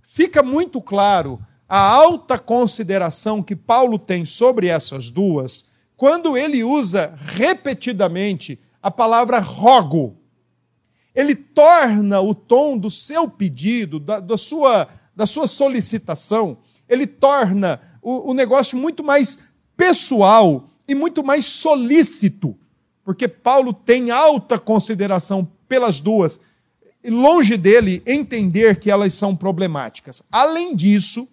fica 0.00 0.40
muito 0.40 0.80
claro 0.80 1.44
a 1.68 1.76
alta 1.80 2.38
consideração 2.38 3.42
que 3.42 3.56
Paulo 3.56 3.98
tem 3.98 4.24
sobre 4.24 4.68
essas 4.68 5.10
duas, 5.10 5.70
quando 5.96 6.36
ele 6.36 6.62
usa 6.62 7.18
repetidamente 7.20 8.56
a 8.80 8.88
palavra 8.88 9.40
rogo. 9.40 10.16
Ele 11.12 11.34
torna 11.34 12.20
o 12.20 12.36
tom 12.36 12.78
do 12.78 12.88
seu 12.88 13.28
pedido, 13.28 13.98
da, 13.98 14.20
da, 14.20 14.38
sua, 14.38 14.88
da 15.16 15.26
sua 15.26 15.48
solicitação, 15.48 16.58
ele 16.88 17.04
torna 17.04 17.80
o, 18.00 18.30
o 18.30 18.32
negócio 18.32 18.78
muito 18.78 19.02
mais 19.02 19.40
pessoal 19.76 20.70
e 20.86 20.94
muito 20.94 21.24
mais 21.24 21.46
solícito. 21.46 22.56
porque 23.02 23.26
Paulo 23.26 23.72
tem 23.72 24.12
alta 24.12 24.56
consideração 24.56 25.50
pelas 25.68 26.00
duas, 26.00 26.38
longe 27.10 27.56
dele 27.56 28.02
entender 28.06 28.78
que 28.78 28.90
elas 28.90 29.14
são 29.14 29.36
problemáticas. 29.36 30.22
Além 30.30 30.74
disso, 30.74 31.28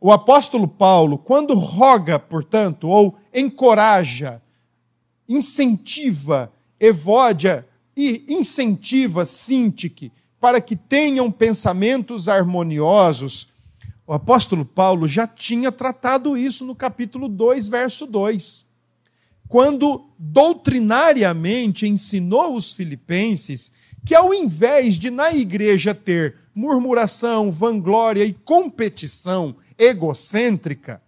o 0.00 0.12
apóstolo 0.12 0.66
Paulo, 0.66 1.18
quando 1.18 1.54
roga, 1.54 2.18
portanto, 2.18 2.88
ou 2.88 3.18
encoraja, 3.34 4.40
incentiva, 5.28 6.52
evodia 6.78 7.66
e 7.96 8.24
incentiva 8.28 9.24
Sintique 9.26 10.10
para 10.40 10.60
que 10.60 10.74
tenham 10.74 11.30
pensamentos 11.30 12.28
harmoniosos, 12.28 13.52
o 14.06 14.12
apóstolo 14.12 14.64
Paulo 14.64 15.06
já 15.06 15.26
tinha 15.26 15.70
tratado 15.70 16.36
isso 16.36 16.64
no 16.64 16.74
capítulo 16.74 17.28
2, 17.28 17.68
verso 17.68 18.06
2. 18.06 18.66
Quando 19.46 20.08
doutrinariamente 20.18 21.86
ensinou 21.86 22.56
os 22.56 22.72
filipenses 22.72 23.72
que, 24.04 24.14
ao 24.14 24.32
invés 24.32 24.96
de 24.96 25.10
na 25.10 25.32
igreja 25.32 25.94
ter 25.94 26.36
murmuração, 26.54 27.50
vanglória 27.50 28.24
e 28.24 28.32
competição 28.32 29.54
egocêntrica, 29.78 31.00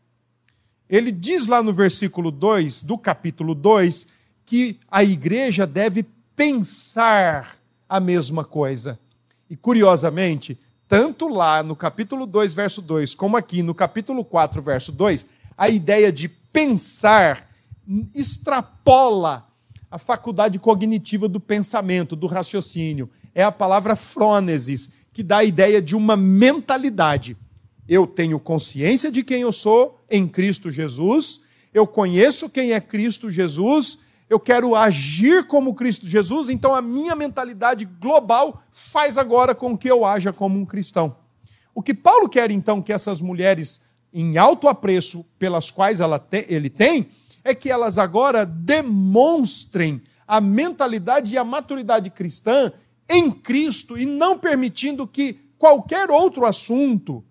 ele 0.89 1.11
diz 1.11 1.47
lá 1.47 1.63
no 1.63 1.73
versículo 1.73 2.31
2 2.31 2.83
do 2.83 2.99
capítulo 2.99 3.55
2 3.55 4.09
que 4.45 4.79
a 4.91 5.03
igreja 5.03 5.67
deve 5.67 6.05
pensar 6.37 7.57
a 7.89 7.99
mesma 7.99 8.45
coisa. 8.45 8.99
E 9.49 9.57
curiosamente, 9.57 10.59
tanto 10.89 11.29
lá 11.29 11.63
no 11.63 11.75
capítulo 11.75 12.27
2, 12.27 12.53
verso 12.55 12.83
2, 12.83 13.15
como 13.15 13.37
aqui 13.37 13.63
no 13.63 13.75
capítulo 13.75 14.25
4, 14.25 14.61
verso 14.61 14.93
2, 14.93 15.27
a 15.57 15.69
ideia 15.69 16.13
de 16.13 16.29
pensar 16.29 17.49
extrapola 18.15 19.47
a 19.93 19.99
faculdade 19.99 20.59
cognitiva 20.59 21.29
do 21.29 21.39
pensamento, 21.39 22.17
do 22.17 22.27
raciocínio. 22.27 23.11
É 23.35 23.45
a 23.45 23.53
palavra 23.53 23.95
frônesis, 23.95 24.91
que 25.13 25.23
dá 25.23 25.39
a 25.39 25.45
ideia 25.45 25.83
de 25.83 25.95
uma 25.95 26.17
mentalidade. 26.17 27.37
Eu 27.87 28.07
tenho 28.07 28.41
consciência 28.41 29.13
de 29.13 29.23
quem 29.23 29.43
eu 29.43 29.53
sou 29.53 30.01
em 30.11 30.27
Cristo 30.27 30.71
Jesus, 30.71 31.43
eu 31.75 31.87
conheço 31.87 32.49
quem 32.49 32.73
é 32.73 32.81
Cristo 32.81 33.31
Jesus, 33.31 33.99
eu 34.31 34.41
quero 34.41 34.75
agir 34.75 35.47
como 35.47 35.75
Cristo 35.75 36.09
Jesus, 36.09 36.49
então 36.49 36.75
a 36.75 36.81
minha 36.81 37.15
mentalidade 37.15 37.85
global 37.85 38.63
faz 38.71 39.19
agora 39.19 39.55
com 39.55 39.77
que 39.77 39.91
eu 39.91 40.07
haja 40.07 40.33
como 40.33 40.59
um 40.59 40.65
cristão. 40.65 41.15
O 41.75 41.83
que 41.83 41.93
Paulo 41.93 42.31
quer 42.31 42.51
então 42.51 42.81
que 42.81 42.95
essas 42.95 43.21
mulheres, 43.21 43.83
em 44.11 44.39
alto 44.39 44.69
apreço 44.69 45.23
pelas 45.39 45.71
quais 45.71 46.01
te, 46.31 46.47
ele 46.49 46.71
tem, 46.71 47.11
é 47.45 47.55
que 47.55 47.71
elas 47.71 47.99
agora 47.99 48.45
demonstrem 48.47 50.03
a 50.27 50.41
mentalidade 50.41 51.35
e 51.35 51.39
a 51.39 51.45
maturidade 51.45 52.11
cristã 52.11 52.73
em 53.09 53.31
Cristo 53.31 53.99
e 53.99 54.07
não 54.07 54.39
permitindo 54.39 55.07
que 55.07 55.35
qualquer 55.59 56.11
outro 56.11 56.47
assunto, 56.47 57.25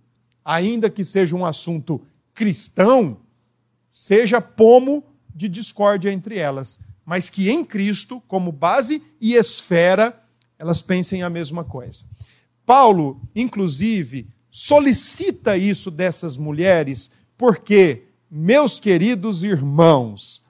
ainda 0.44 0.90
que 0.90 1.04
seja 1.04 1.36
um 1.36 1.46
assunto 1.46 2.02
cristão, 2.34 3.18
seja 3.90 4.40
pomo 4.40 5.04
de 5.34 5.48
discórdia 5.48 6.12
entre 6.12 6.38
elas 6.38 6.80
mas 7.06 7.30
que 7.30 7.50
em 7.50 7.66
Cristo, 7.66 8.22
como 8.26 8.54
base 8.54 9.02
e 9.20 9.34
esfera, 9.34 10.18
elas 10.58 10.82
pensem 10.82 11.24
a 11.24 11.30
mesma 11.30 11.64
coisa. 11.64 12.06
Paulo, 12.66 13.22
inclusive, 13.36 14.30
solicita 14.50 15.58
isso 15.58 15.92
dessas 15.92 16.38
mulheres, 16.38 17.12
porque, 17.38 18.04
meus 18.34 18.80
queridos 18.80 19.44
irmãos, 19.44 20.46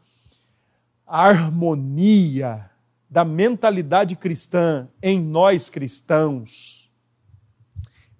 a 1.07 1.27
harmonia 1.27 2.69
da 3.09 3.25
mentalidade 3.25 4.15
cristã 4.15 4.87
em 5.01 5.19
nós 5.19 5.67
cristãos 5.67 6.91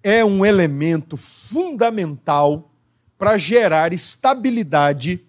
é 0.02 0.24
um 0.24 0.44
elemento 0.44 1.16
fundamental 1.16 2.72
para 3.16 3.38
gerar 3.38 3.92
estabilidade 3.92 5.24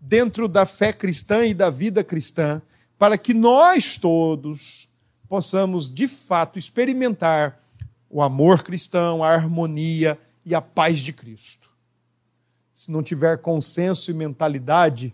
dentro 0.00 0.46
da 0.46 0.64
fé 0.64 0.92
cristã 0.92 1.44
e 1.44 1.52
da 1.52 1.68
vida 1.68 2.04
cristã, 2.04 2.62
para 2.96 3.18
que 3.18 3.34
nós 3.34 3.98
todos 3.98 4.88
possamos 5.28 5.92
de 5.92 6.06
fato 6.06 6.56
experimentar 6.56 7.60
o 8.08 8.22
amor 8.22 8.62
cristão, 8.62 9.24
a 9.24 9.30
harmonia 9.34 10.16
e 10.44 10.54
a 10.54 10.62
paz 10.62 11.00
de 11.00 11.12
Cristo. 11.12 11.65
Se 12.76 12.92
não 12.92 13.02
tiver 13.02 13.38
consenso 13.38 14.10
e 14.10 14.14
mentalidade, 14.14 15.12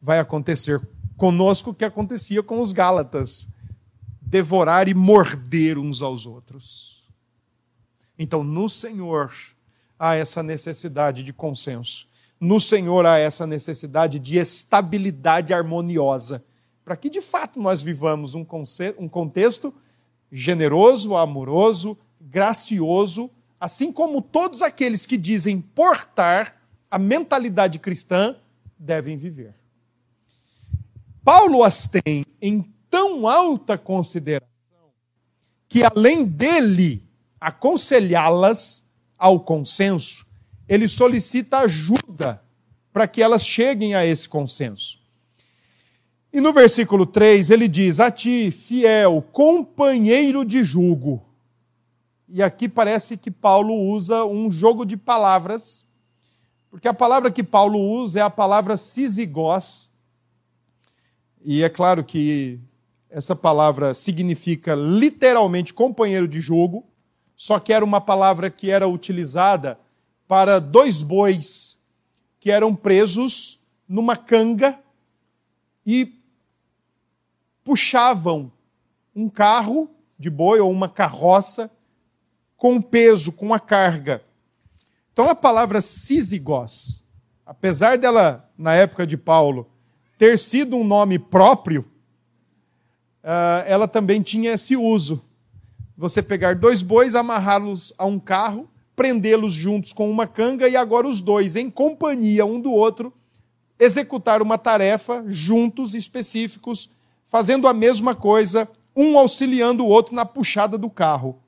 vai 0.00 0.18
acontecer 0.18 0.80
conosco 1.16 1.70
o 1.70 1.74
que 1.74 1.84
acontecia 1.84 2.42
com 2.42 2.62
os 2.62 2.72
Gálatas: 2.72 3.48
devorar 4.22 4.88
e 4.88 4.94
morder 4.94 5.76
uns 5.76 6.00
aos 6.00 6.24
outros. 6.24 7.04
Então, 8.18 8.42
no 8.42 8.68
Senhor 8.68 9.30
há 9.98 10.14
essa 10.14 10.42
necessidade 10.42 11.22
de 11.22 11.32
consenso 11.34 12.10
no 12.42 12.58
Senhor 12.58 13.06
há 13.06 13.18
essa 13.18 13.46
necessidade 13.46 14.18
de 14.18 14.36
estabilidade 14.36 15.54
harmoniosa, 15.54 16.44
para 16.84 16.96
que 16.96 17.08
de 17.08 17.20
fato 17.20 17.62
nós 17.62 17.82
vivamos 17.82 18.34
um, 18.34 18.44
um 18.98 19.08
contexto 19.08 19.72
generoso, 20.30 21.14
amoroso, 21.14 21.96
gracioso, 22.20 23.30
assim 23.60 23.92
como 23.92 24.20
todos 24.20 24.60
aqueles 24.60 25.06
que 25.06 25.16
dizem 25.16 25.60
portar 25.60 26.56
a 26.92 26.98
mentalidade 26.98 27.78
cristã 27.78 28.36
devem 28.78 29.16
viver. 29.16 29.54
Paulo 31.24 31.64
as 31.64 31.86
tem 31.86 32.26
em 32.38 32.70
tão 32.90 33.26
alta 33.26 33.78
consideração 33.78 34.46
que, 35.70 35.82
além 35.82 36.22
dele 36.22 37.02
aconselhá-las 37.40 38.92
ao 39.16 39.40
consenso, 39.40 40.26
ele 40.68 40.86
solicita 40.86 41.60
ajuda 41.60 42.42
para 42.92 43.08
que 43.08 43.22
elas 43.22 43.46
cheguem 43.46 43.94
a 43.94 44.04
esse 44.04 44.28
consenso. 44.28 45.00
E 46.30 46.42
no 46.42 46.52
versículo 46.52 47.06
3 47.06 47.48
ele 47.48 47.68
diz: 47.68 48.00
A 48.00 48.10
ti, 48.10 48.50
fiel, 48.50 49.26
companheiro 49.32 50.44
de 50.44 50.62
julgo. 50.62 51.24
E 52.28 52.42
aqui 52.42 52.68
parece 52.68 53.16
que 53.16 53.30
Paulo 53.30 53.74
usa 53.74 54.26
um 54.26 54.50
jogo 54.50 54.84
de 54.84 54.98
palavras, 54.98 55.86
porque 56.72 56.88
a 56.88 56.94
palavra 56.94 57.30
que 57.30 57.42
Paulo 57.42 57.78
usa 57.78 58.20
é 58.20 58.22
a 58.22 58.30
palavra 58.30 58.78
sisigós. 58.78 59.92
E 61.44 61.62
é 61.62 61.68
claro 61.68 62.02
que 62.02 62.58
essa 63.10 63.36
palavra 63.36 63.92
significa 63.92 64.74
literalmente 64.74 65.74
companheiro 65.74 66.26
de 66.26 66.40
julgo, 66.40 66.86
só 67.36 67.58
que 67.58 67.74
era 67.74 67.84
uma 67.84 68.00
palavra 68.00 68.48
que 68.48 68.70
era 68.70 68.88
utilizada 68.88 69.78
para 70.26 70.58
dois 70.58 71.02
bois 71.02 71.78
que 72.40 72.50
eram 72.50 72.74
presos 72.74 73.60
numa 73.86 74.16
canga 74.16 74.80
e 75.84 76.18
puxavam 77.62 78.50
um 79.14 79.28
carro 79.28 79.90
de 80.18 80.30
boi 80.30 80.58
ou 80.58 80.70
uma 80.70 80.88
carroça 80.88 81.70
com 82.56 82.80
peso, 82.80 83.30
com 83.32 83.52
a 83.52 83.60
carga. 83.60 84.24
Então 85.12 85.28
a 85.28 85.34
palavra 85.34 85.80
sísigos, 85.80 87.04
apesar 87.44 87.98
dela, 87.98 88.50
na 88.56 88.74
época 88.74 89.06
de 89.06 89.16
Paulo, 89.16 89.70
ter 90.18 90.38
sido 90.38 90.76
um 90.76 90.84
nome 90.84 91.18
próprio, 91.18 91.84
ah, 93.22 93.64
ela 93.66 93.86
também 93.86 94.22
tinha 94.22 94.52
esse 94.52 94.76
uso. 94.76 95.22
Você 95.96 96.22
pegar 96.22 96.56
dois 96.56 96.82
bois, 96.82 97.14
amarrá-los 97.14 97.92
a 97.98 98.04
um 98.04 98.18
carro 98.18 98.68
prendê-los 98.94 99.54
juntos 99.54 99.92
com 99.92 100.10
uma 100.10 100.26
canga 100.26 100.68
e 100.68 100.76
agora 100.76 101.08
os 101.08 101.20
dois, 101.20 101.56
em 101.56 101.70
companhia 101.70 102.44
um 102.44 102.60
do 102.60 102.72
outro, 102.72 103.12
executar 103.78 104.42
uma 104.42 104.58
tarefa 104.58 105.24
juntos, 105.26 105.94
específicos, 105.94 106.90
fazendo 107.24 107.66
a 107.66 107.74
mesma 107.74 108.14
coisa, 108.14 108.68
um 108.94 109.18
auxiliando 109.18 109.84
o 109.84 109.88
outro 109.88 110.14
na 110.14 110.24
puxada 110.24 110.76
do 110.76 110.90
carro. 110.90 111.41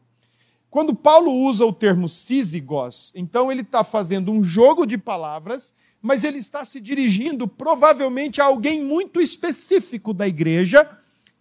Quando 0.75 0.93
Paulo 0.93 1.31
usa 1.31 1.65
o 1.65 1.73
termo 1.73 2.09
sísigos, 2.09 3.13
então 3.15 3.53
ele 3.53 3.61
está 3.61 3.85
fazendo 3.85 4.33
um 4.33 4.43
jogo 4.43 4.85
de 4.85 4.99
palavras, 4.99 5.73
mas 6.03 6.25
ele 6.25 6.39
está 6.39 6.65
se 6.65 6.81
dirigindo 6.81 7.47
provavelmente 7.47 8.41
a 8.41 8.47
alguém 8.47 8.83
muito 8.83 9.21
específico 9.21 10.13
da 10.13 10.27
igreja 10.27 10.91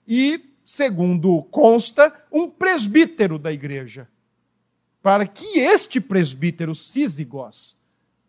e, 0.08 0.40
segundo 0.64 1.42
consta, 1.50 2.14
um 2.32 2.48
presbítero 2.48 3.40
da 3.40 3.52
igreja. 3.52 4.08
Para 5.02 5.26
que 5.26 5.58
este 5.58 6.00
presbítero 6.00 6.76
Sísigos 6.76 7.78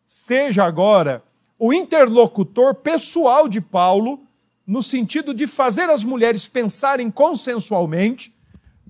seja 0.07 0.65
agora 0.65 1.23
o 1.59 1.71
interlocutor 1.71 2.77
pessoal 2.77 3.47
de 3.47 3.61
Paulo, 3.61 4.27
no 4.67 4.83
sentido 4.83 5.35
de 5.35 5.47
fazer 5.47 5.91
as 5.91 6.03
mulheres 6.03 6.49
pensarem 6.49 7.11
consensualmente, 7.11 8.34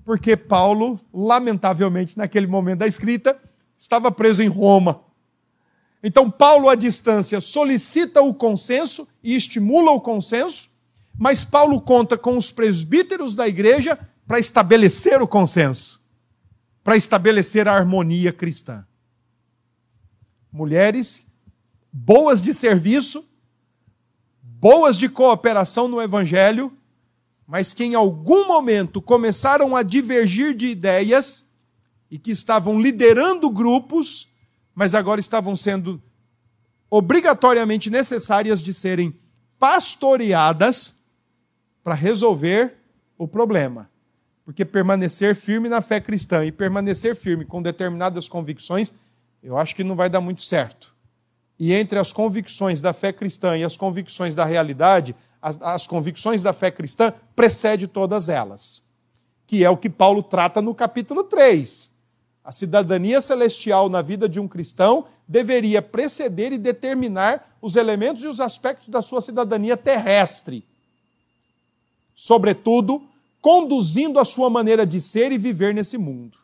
porque 0.05 0.37
Paulo, 0.37 0.99
lamentavelmente, 1.11 2.17
naquele 2.17 2.45
momento 2.45 2.79
da 2.79 2.87
escrita, 2.87 3.41
estava 3.77 4.11
preso 4.11 4.43
em 4.43 4.47
Roma. 4.47 5.01
Então, 6.03 6.29
Paulo, 6.29 6.69
à 6.69 6.75
distância, 6.75 7.41
solicita 7.41 8.21
o 8.21 8.31
consenso 8.31 9.07
e 9.23 9.35
estimula 9.35 9.89
o 9.91 9.99
consenso, 9.99 10.69
mas 11.17 11.43
Paulo 11.43 11.81
conta 11.81 12.15
com 12.15 12.37
os 12.37 12.51
presbíteros 12.51 13.33
da 13.33 13.47
igreja 13.47 13.97
para 14.27 14.37
estabelecer 14.37 15.19
o 15.21 15.27
consenso, 15.27 15.99
para 16.83 16.95
estabelecer 16.95 17.67
a 17.67 17.73
harmonia 17.73 18.31
cristã. 18.31 18.85
Mulheres 20.51 21.27
boas 21.91 22.41
de 22.41 22.53
serviço, 22.53 23.25
boas 24.43 24.97
de 24.97 25.07
cooperação 25.07 25.87
no 25.87 26.01
evangelho, 26.01 26.71
mas 27.47 27.73
que 27.73 27.83
em 27.83 27.95
algum 27.95 28.47
momento 28.47 29.01
começaram 29.01 29.75
a 29.75 29.83
divergir 29.83 30.55
de 30.55 30.67
ideias 30.67 31.51
e 32.09 32.17
que 32.17 32.31
estavam 32.31 32.79
liderando 32.79 33.49
grupos, 33.49 34.27
mas 34.73 34.95
agora 34.95 35.19
estavam 35.19 35.55
sendo 35.55 36.01
obrigatoriamente 36.89 37.89
necessárias 37.89 38.63
de 38.63 38.73
serem 38.73 39.17
pastoreadas 39.59 41.03
para 41.83 41.93
resolver 41.93 42.75
o 43.17 43.27
problema. 43.27 43.89
Porque 44.43 44.63
permanecer 44.63 45.35
firme 45.35 45.69
na 45.69 45.81
fé 45.81 45.99
cristã 45.99 46.45
e 46.45 46.51
permanecer 46.51 47.15
firme 47.15 47.45
com 47.45 47.61
determinadas 47.61 48.27
convicções, 48.27 48.93
eu 49.41 49.57
acho 49.57 49.75
que 49.75 49.83
não 49.83 49.95
vai 49.95 50.09
dar 50.09 50.21
muito 50.21 50.43
certo. 50.43 50.95
E 51.59 51.73
entre 51.73 51.97
as 51.97 52.11
convicções 52.11 52.81
da 52.81 52.93
fé 52.93 53.13
cristã 53.13 53.57
e 53.57 53.63
as 53.63 53.77
convicções 53.77 54.35
da 54.35 54.45
realidade, 54.45 55.15
as, 55.45 55.61
as 55.61 55.87
convicções 55.87 56.41
da 56.41 56.53
fé 56.53 56.71
cristã 56.71 57.13
precede 57.35 57.87
todas 57.87 58.29
elas. 58.29 58.81
Que 59.45 59.63
é 59.63 59.69
o 59.69 59.77
que 59.77 59.89
Paulo 59.89 60.23
trata 60.23 60.61
no 60.61 60.73
capítulo 60.73 61.23
3. 61.23 61.91
A 62.43 62.51
cidadania 62.51 63.21
celestial 63.21 63.89
na 63.89 64.01
vida 64.01 64.27
de 64.27 64.39
um 64.39 64.47
cristão 64.47 65.05
deveria 65.27 65.81
preceder 65.81 66.53
e 66.53 66.57
determinar 66.57 67.57
os 67.61 67.75
elementos 67.75 68.23
e 68.23 68.27
os 68.27 68.39
aspectos 68.39 68.89
da 68.89 69.01
sua 69.01 69.21
cidadania 69.21 69.75
terrestre 69.75 70.63
sobretudo, 72.15 73.03
conduzindo 73.41 74.19
a 74.19 74.25
sua 74.25 74.49
maneira 74.49 74.85
de 74.85 75.01
ser 75.01 75.31
e 75.31 75.37
viver 75.37 75.73
nesse 75.73 75.97
mundo. 75.97 76.37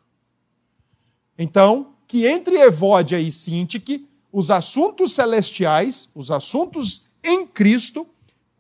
Então, 1.38 1.94
que 2.08 2.28
entre 2.28 2.60
Evódia 2.60 3.20
e 3.20 3.32
Sintique, 3.32 4.08
os 4.32 4.52
assuntos 4.52 5.14
celestiais, 5.14 6.10
os 6.14 6.30
assuntos 6.30 7.06
em 7.24 7.48
Cristo, 7.48 8.06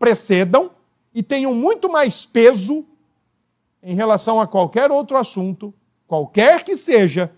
precedam 0.01 0.71
e 1.13 1.21
tenham 1.21 1.53
muito 1.53 1.87
mais 1.87 2.25
peso 2.25 2.83
em 3.83 3.93
relação 3.93 4.41
a 4.41 4.47
qualquer 4.47 4.89
outro 4.89 5.15
assunto, 5.15 5.71
qualquer 6.07 6.63
que 6.63 6.75
seja, 6.75 7.31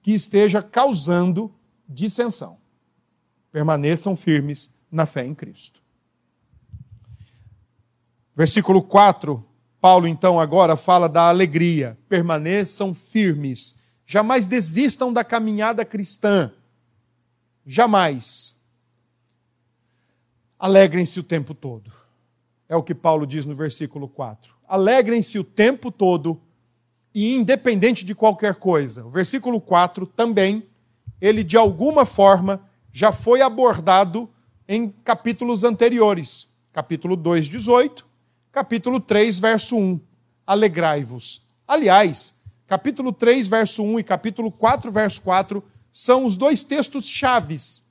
que 0.00 0.12
esteja 0.12 0.62
causando 0.62 1.54
dissensão. 1.86 2.56
Permaneçam 3.50 4.16
firmes 4.16 4.70
na 4.90 5.04
fé 5.04 5.26
em 5.26 5.34
Cristo. 5.34 5.82
Versículo 8.34 8.82
4, 8.82 9.44
Paulo 9.78 10.08
então 10.08 10.40
agora 10.40 10.78
fala 10.78 11.10
da 11.10 11.28
alegria. 11.28 11.98
Permaneçam 12.08 12.94
firmes, 12.94 13.80
jamais 14.06 14.46
desistam 14.46 15.12
da 15.12 15.22
caminhada 15.22 15.84
cristã. 15.84 16.50
Jamais. 17.66 18.61
Alegrem-se 20.62 21.18
o 21.18 21.24
tempo 21.24 21.54
todo. 21.54 21.90
É 22.68 22.76
o 22.76 22.82
que 22.84 22.94
Paulo 22.94 23.26
diz 23.26 23.44
no 23.44 23.56
versículo 23.56 24.06
4. 24.06 24.54
Alegrem-se 24.68 25.36
o 25.36 25.42
tempo 25.42 25.90
todo 25.90 26.40
e 27.12 27.34
independente 27.34 28.04
de 28.04 28.14
qualquer 28.14 28.54
coisa. 28.54 29.04
O 29.04 29.10
versículo 29.10 29.60
4 29.60 30.06
também, 30.06 30.62
ele 31.20 31.42
de 31.42 31.56
alguma 31.56 32.06
forma 32.06 32.62
já 32.92 33.10
foi 33.10 33.42
abordado 33.42 34.30
em 34.68 34.88
capítulos 34.88 35.64
anteriores. 35.64 36.48
Capítulo 36.72 37.16
2, 37.16 37.48
18 37.48 38.12
capítulo 38.52 39.00
3, 39.00 39.38
verso 39.40 39.76
1. 39.76 39.98
Alegrai-vos. 40.46 41.42
Aliás, 41.66 42.40
capítulo 42.66 43.10
3, 43.12 43.48
verso 43.48 43.82
1 43.82 43.98
e 43.98 44.04
capítulo 44.04 44.52
4, 44.52 44.92
verso 44.92 45.22
4 45.22 45.64
são 45.90 46.24
os 46.24 46.36
dois 46.36 46.62
textos 46.62 47.08
chaves 47.08 47.90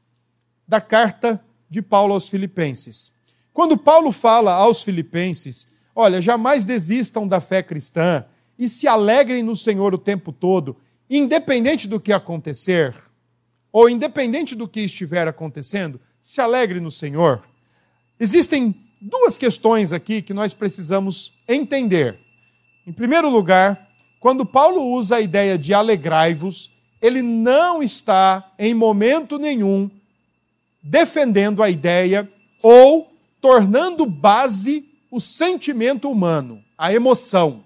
da 0.68 0.80
carta 0.80 1.44
de 1.72 1.82
Paulo 1.82 2.14
aos 2.14 2.28
Filipenses. 2.28 3.14
Quando 3.54 3.78
Paulo 3.78 4.12
fala 4.12 4.52
aos 4.52 4.84
Filipenses, 4.84 5.70
olha, 5.96 6.22
jamais 6.22 6.66
desistam 6.66 7.26
da 7.26 7.40
fé 7.40 7.64
cristã 7.64 8.26
e 8.60 8.68
se 8.68 8.90
alegrem 8.90 9.42
no 9.42 9.56
Senhor 9.56 9.94
o 9.94 9.98
tempo 9.98 10.34
todo, 10.34 10.76
independente 11.10 11.88
do 11.88 11.98
que 11.98 12.12
acontecer, 12.12 12.94
ou 13.72 13.90
independente 13.90 14.54
do 14.54 14.68
que 14.68 14.82
estiver 14.82 15.30
acontecendo, 15.30 16.00
se 16.22 16.42
alegre 16.42 16.82
no 16.82 16.92
Senhor. 16.92 17.42
Existem 18.20 18.76
duas 19.02 19.38
questões 19.38 19.94
aqui 19.94 20.22
que 20.22 20.34
nós 20.34 20.54
precisamos 20.54 21.42
entender. 21.48 22.20
Em 22.86 22.92
primeiro 22.92 23.30
lugar, 23.30 23.88
quando 24.20 24.46
Paulo 24.46 24.92
usa 24.92 25.16
a 25.16 25.22
ideia 25.22 25.58
de 25.58 25.74
alegrai-vos, 25.74 26.78
ele 27.02 27.22
não 27.22 27.82
está 27.82 28.54
em 28.60 28.74
momento 28.74 29.40
nenhum 29.40 29.90
defendendo 30.82 31.62
a 31.62 31.70
ideia 31.70 32.30
ou 32.62 33.12
tornando 33.39 34.06
base 34.06 34.86
o 35.10 35.20
sentimento 35.20 36.10
humano, 36.10 36.63
a 36.78 36.94
emoção. 36.94 37.63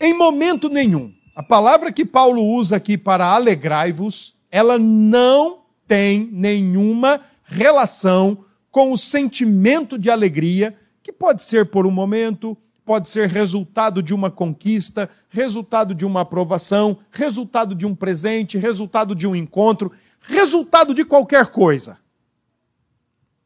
Em 0.00 0.12
momento 0.14 0.68
nenhum. 0.68 1.12
A 1.34 1.42
palavra 1.42 1.92
que 1.92 2.04
Paulo 2.04 2.44
usa 2.44 2.76
aqui 2.76 2.98
para 2.98 3.26
alegrai-vos, 3.26 4.34
ela 4.50 4.78
não 4.78 5.60
tem 5.86 6.28
nenhuma 6.32 7.20
relação 7.44 8.44
com 8.70 8.92
o 8.92 8.96
sentimento 8.96 9.98
de 9.98 10.10
alegria, 10.10 10.76
que 11.02 11.12
pode 11.12 11.42
ser 11.42 11.66
por 11.66 11.86
um 11.86 11.90
momento, 11.90 12.56
pode 12.84 13.08
ser 13.08 13.28
resultado 13.28 14.02
de 14.02 14.12
uma 14.12 14.30
conquista, 14.30 15.08
resultado 15.30 15.94
de 15.94 16.04
uma 16.04 16.20
aprovação, 16.20 16.98
resultado 17.10 17.74
de 17.74 17.86
um 17.86 17.94
presente, 17.94 18.58
resultado 18.58 19.14
de 19.14 19.26
um 19.26 19.34
encontro, 19.34 19.92
resultado 20.28 20.94
de 20.94 21.04
qualquer 21.04 21.46
coisa. 21.46 21.98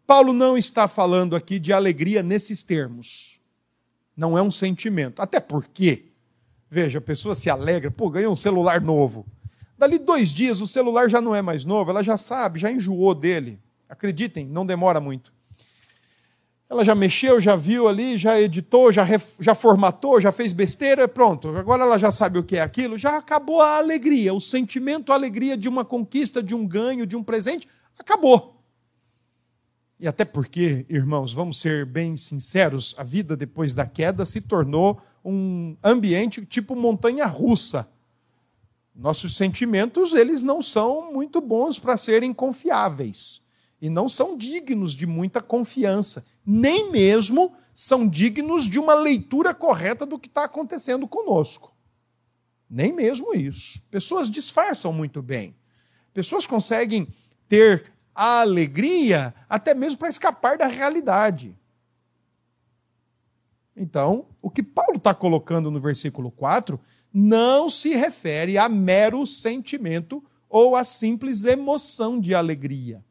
Paulo 0.07 0.33
não 0.33 0.59
está 0.59 0.89
falando 0.89 1.37
aqui 1.37 1.59
de 1.59 1.73
alegria 1.73 2.23
nesses 2.23 2.63
termos. 2.63 3.41
Não 4.17 4.37
é 4.37 4.43
um 4.43 4.51
sentimento. 4.51 5.23
Até 5.23 5.41
porque, 5.41 6.07
veja, 6.69 6.99
a 6.99 7.03
pessoa 7.03 7.35
se 7.35 7.49
alegra, 7.49 7.91
pô, 7.91 8.11
ganhou 8.11 8.33
um 8.33 8.37
celular 8.37 8.81
novo. 8.81 9.25
Dali 9.79 9.99
dois 9.99 10.31
dias 10.31 10.61
o 10.61 10.67
celular 10.67 11.09
já 11.09 11.21
não 11.21 11.35
é 11.35 11.41
mais 11.41 11.65
novo, 11.65 11.91
ela 11.91 12.03
já 12.03 12.17
sabe, 12.17 12.59
já 12.59 12.71
enjoou 12.71 13.15
dele. 13.15 13.59
Acreditem, 13.89 14.47
não 14.47 14.67
demora 14.67 15.01
muito. 15.01 15.33
Ela 16.73 16.87
já 16.87 16.95
mexeu, 16.95 17.39
já 17.39 17.55
viu 17.55 17.87
ali, 17.87 18.17
já 18.17 18.41
editou, 18.41 18.91
já, 18.91 19.03
ref, 19.03 19.35
já 19.39 19.55
formatou, 19.55 20.19
já 20.19 20.33
fez 20.33 20.55
besteira, 20.55 21.07
pronto. 21.07 21.51
Agora 21.51 21.83
ela 21.83 21.99
já 21.99 22.11
sabe 22.11 22.39
o 22.39 22.43
que 22.43 22.57
é 22.57 22.63
aquilo, 22.63 22.97
já 22.97 23.19
acabou 23.19 23.61
a 23.61 23.77
alegria, 23.77 24.33
o 24.33 24.41
sentimento, 24.41 25.13
a 25.13 25.15
alegria 25.15 25.55
de 25.55 25.69
uma 25.69 25.85
conquista, 25.85 26.43
de 26.43 26.55
um 26.55 26.67
ganho, 26.67 27.07
de 27.07 27.15
um 27.15 27.23
presente, 27.23 27.69
acabou. 27.99 28.57
E 30.01 30.09
até 30.09 30.25
porque, 30.25 30.87
irmãos, 30.89 31.35
vamos 31.35 31.61
ser 31.61 31.85
bem 31.85 32.17
sinceros, 32.17 32.95
a 32.97 33.05
vida 33.05 33.37
depois 33.37 33.75
da 33.75 33.85
queda 33.85 34.25
se 34.25 34.41
tornou 34.41 34.99
um 35.23 35.77
ambiente 35.85 36.43
tipo 36.47 36.75
montanha 36.75 37.27
russa. 37.27 37.87
Nossos 38.97 39.37
sentimentos, 39.37 40.15
eles 40.15 40.43
não 40.43 40.63
são 40.63 41.13
muito 41.13 41.39
bons 41.39 41.79
para 41.79 41.99
serem 41.99 42.33
confiáveis 42.33 43.43
e 43.79 43.91
não 43.91 44.09
são 44.09 44.39
dignos 44.39 44.95
de 44.95 45.07
muita 45.07 45.43
confiança, 45.43 46.25
nem 46.45 46.91
mesmo 46.91 47.55
são 47.75 48.07
dignos 48.07 48.67
de 48.67 48.79
uma 48.79 48.95
leitura 48.95 49.55
correta 49.55 50.05
do 50.05 50.19
que 50.19 50.29
está 50.29 50.45
acontecendo 50.45 51.09
conosco. 51.09 51.73
Nem 52.69 52.93
mesmo 52.93 53.35
isso. 53.35 53.83
Pessoas 53.91 54.31
disfarçam 54.31 54.93
muito 54.93 55.23
bem. 55.23 55.55
Pessoas 56.13 56.47
conseguem 56.47 57.09
ter 57.49 57.93
a 58.15 58.41
alegria 58.41 59.35
até 59.49 59.75
mesmo 59.75 59.99
para 59.99 60.09
escapar 60.09 60.59
da 60.59 60.67
realidade. 60.67 61.57
Então, 63.75 64.27
o 64.41 64.51
que 64.51 64.63
Paulo 64.63 64.97
está 64.97 65.15
colocando 65.15 65.71
no 65.71 65.81
versículo 65.81 66.31
4 66.31 66.79
não 67.13 67.69
se 67.69 67.95
refere 67.95 68.59
a 68.59 68.69
mero 68.69 69.27
sentimento 69.27 70.23
ou 70.49 70.77
a 70.77 70.85
simples 70.85 71.45
emoção 71.45 72.21
de 72.21 72.35
alegria. 72.35 73.03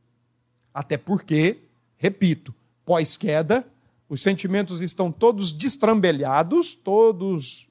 Até 0.73 0.97
porque, 0.97 1.57
repito, 1.97 2.53
pós-queda, 2.91 3.65
os 4.09 4.21
sentimentos 4.21 4.81
estão 4.81 5.09
todos 5.09 5.53
destrambelhados, 5.53 6.75
todos 6.75 7.69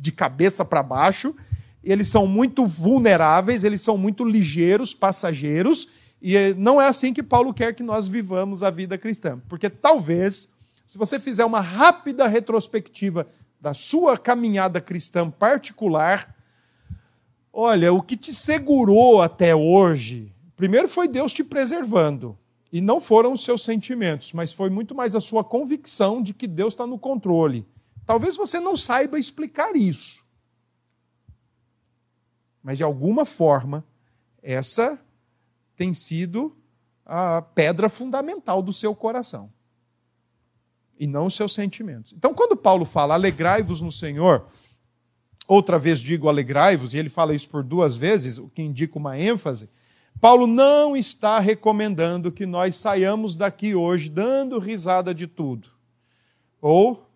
de 0.00 0.10
cabeça 0.10 0.64
para 0.64 0.82
baixo, 0.82 1.36
eles 1.84 2.08
são 2.08 2.26
muito 2.26 2.66
vulneráveis, 2.66 3.62
eles 3.62 3.80
são 3.80 3.96
muito 3.96 4.24
ligeiros, 4.24 4.92
passageiros, 4.92 5.86
e 6.20 6.52
não 6.54 6.82
é 6.82 6.88
assim 6.88 7.14
que 7.14 7.22
Paulo 7.22 7.54
quer 7.54 7.76
que 7.76 7.84
nós 7.84 8.08
vivamos 8.08 8.64
a 8.64 8.70
vida 8.70 8.98
cristã. 8.98 9.40
Porque 9.48 9.70
talvez, 9.70 10.52
se 10.84 10.98
você 10.98 11.20
fizer 11.20 11.44
uma 11.44 11.60
rápida 11.60 12.26
retrospectiva 12.26 13.28
da 13.60 13.72
sua 13.72 14.18
caminhada 14.18 14.80
cristã 14.80 15.30
particular, 15.30 16.34
olha, 17.52 17.92
o 17.92 18.02
que 18.02 18.16
te 18.16 18.34
segurou 18.34 19.22
até 19.22 19.54
hoje 19.54 20.34
Primeiro 20.60 20.88
foi 20.88 21.08
Deus 21.08 21.32
te 21.32 21.42
preservando. 21.42 22.36
E 22.72 22.80
não 22.80 23.00
foram 23.00 23.32
os 23.32 23.42
seus 23.42 23.64
sentimentos, 23.64 24.32
mas 24.32 24.52
foi 24.52 24.70
muito 24.70 24.94
mais 24.94 25.14
a 25.16 25.20
sua 25.20 25.42
convicção 25.42 26.22
de 26.22 26.32
que 26.32 26.46
Deus 26.46 26.72
está 26.72 26.86
no 26.86 26.98
controle. 26.98 27.66
Talvez 28.06 28.36
você 28.36 28.60
não 28.60 28.76
saiba 28.76 29.18
explicar 29.18 29.74
isso. 29.74 30.24
Mas 32.62 32.78
de 32.78 32.84
alguma 32.84 33.24
forma, 33.24 33.84
essa 34.42 35.00
tem 35.76 35.94
sido 35.94 36.56
a 37.04 37.42
pedra 37.42 37.88
fundamental 37.88 38.62
do 38.62 38.72
seu 38.72 38.94
coração. 38.94 39.52
E 40.98 41.06
não 41.06 41.26
os 41.26 41.34
seus 41.34 41.54
sentimentos. 41.54 42.12
Então, 42.12 42.34
quando 42.34 42.56
Paulo 42.56 42.84
fala, 42.84 43.14
alegrai-vos 43.14 43.80
no 43.80 43.90
Senhor, 43.90 44.46
outra 45.48 45.78
vez 45.78 45.98
digo 45.98 46.28
alegrai-vos, 46.28 46.94
e 46.94 46.98
ele 46.98 47.08
fala 47.08 47.34
isso 47.34 47.48
por 47.48 47.64
duas 47.64 47.96
vezes, 47.96 48.38
o 48.38 48.48
que 48.48 48.62
indica 48.62 48.98
uma 48.98 49.18
ênfase, 49.18 49.70
Paulo 50.18 50.46
não 50.46 50.96
está 50.96 51.38
recomendando 51.38 52.32
que 52.32 52.46
nós 52.46 52.76
saiamos 52.76 53.34
daqui 53.36 53.74
hoje 53.74 54.08
dando 54.08 54.58
risada 54.58 55.14
de 55.14 55.26
tudo. 55.26 55.70
Ou, 56.60 57.06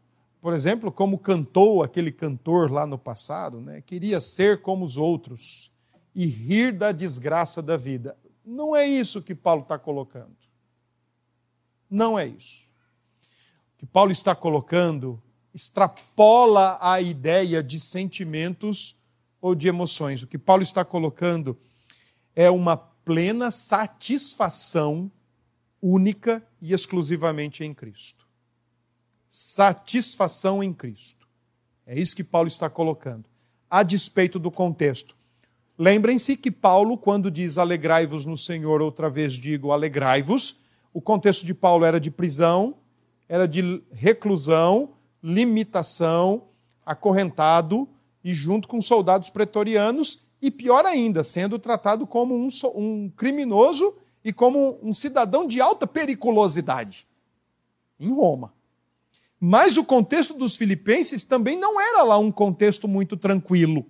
por 0.41 0.55
exemplo, 0.55 0.91
como 0.93 1.19
cantou 1.19 1.83
aquele 1.83 2.11
cantor 2.13 2.71
lá 2.71 2.87
no 2.87 2.99
passado, 2.99 3.61
né? 3.61 3.83
queria 3.83 4.21
ser 4.21 4.63
como 4.63 4.85
os 4.85 4.97
outros 4.97 5.71
e 6.15 6.27
rir 6.27 6.73
da 6.73 6.93
desgraça 6.93 7.61
da 7.61 7.77
vida. 7.77 8.17
Não 8.45 8.75
é 8.75 8.87
isso 8.87 9.23
que 9.23 9.35
Paulo 9.35 9.63
está 9.63 9.79
colocando. 9.79 10.37
Não 11.91 12.19
é 12.19 12.27
isso. 12.27 12.65
O 13.75 13.79
que 13.79 13.87
Paulo 13.87 14.13
está 14.13 14.35
colocando 14.35 15.23
extrapola 15.53 16.79
a 16.81 17.01
ideia 17.01 17.63
de 17.63 17.79
sentimentos 17.79 18.97
ou 19.41 19.55
de 19.55 19.69
emoções. 19.69 20.23
O 20.23 20.27
que 20.27 20.39
Paulo 20.39 20.63
está 20.63 20.85
colocando 20.85 21.57
uma 22.51 22.77
plena 22.77 23.51
satisfação 23.51 25.11
única 25.81 26.43
e 26.61 26.73
exclusivamente 26.73 27.63
em 27.63 27.75
Cristo. 27.75 28.27
Satisfação 29.29 30.63
em 30.63 30.73
Cristo. 30.73 31.27
É 31.87 31.99
isso 31.99 32.17
que 32.17 32.25
Paulo 32.25 32.49
está 32.49 32.71
colocando, 32.71 33.29
a 33.69 33.83
despeito 33.83 34.39
do 34.39 34.51
contexto. 34.51 35.15
Lembrem-se 35.77 36.37
que 36.37 36.51
Paulo, 36.51 36.97
quando 36.97 37.31
diz 37.31 37.59
alegrai-vos 37.59 38.25
no 38.25 38.37
Senhor, 38.37 38.81
outra 38.81 39.11
vez 39.11 39.35
digo 39.35 39.73
alegrai-vos, 39.73 40.61
o 40.93 41.01
contexto 41.01 41.45
de 41.45 41.53
Paulo 41.53 41.85
era 41.85 42.01
de 42.01 42.11
prisão, 42.11 42.77
era 43.29 43.47
de 43.47 43.83
reclusão, 43.93 44.93
limitação, 45.23 46.45
acorrentado 46.87 47.89
e 48.23 48.33
junto 48.35 48.69
com 48.69 48.81
soldados 48.81 49.29
pretorianos 49.29 50.25
e 50.41 50.51
pior 50.51 50.85
ainda, 50.85 51.25
sendo 51.25 51.59
tratado 51.59 52.07
como 52.07 52.35
um, 52.35 52.49
um 52.75 53.11
criminoso 53.11 53.95
e 54.25 54.33
como 54.33 54.79
um 54.83 54.93
cidadão 54.93 55.47
de 55.47 55.61
alta 55.61 55.87
periculosidade 55.87 57.07
em 57.99 58.13
Roma. 58.13 58.53
Mas 59.39 59.77
o 59.77 59.85
contexto 59.85 60.35
dos 60.35 60.57
filipenses 60.57 61.25
também 61.25 61.59
não 61.59 61.81
era 61.81 62.03
lá 62.03 62.19
um 62.19 62.33
contexto 62.33 62.89
muito 62.89 63.17
tranquilo. 63.17 63.87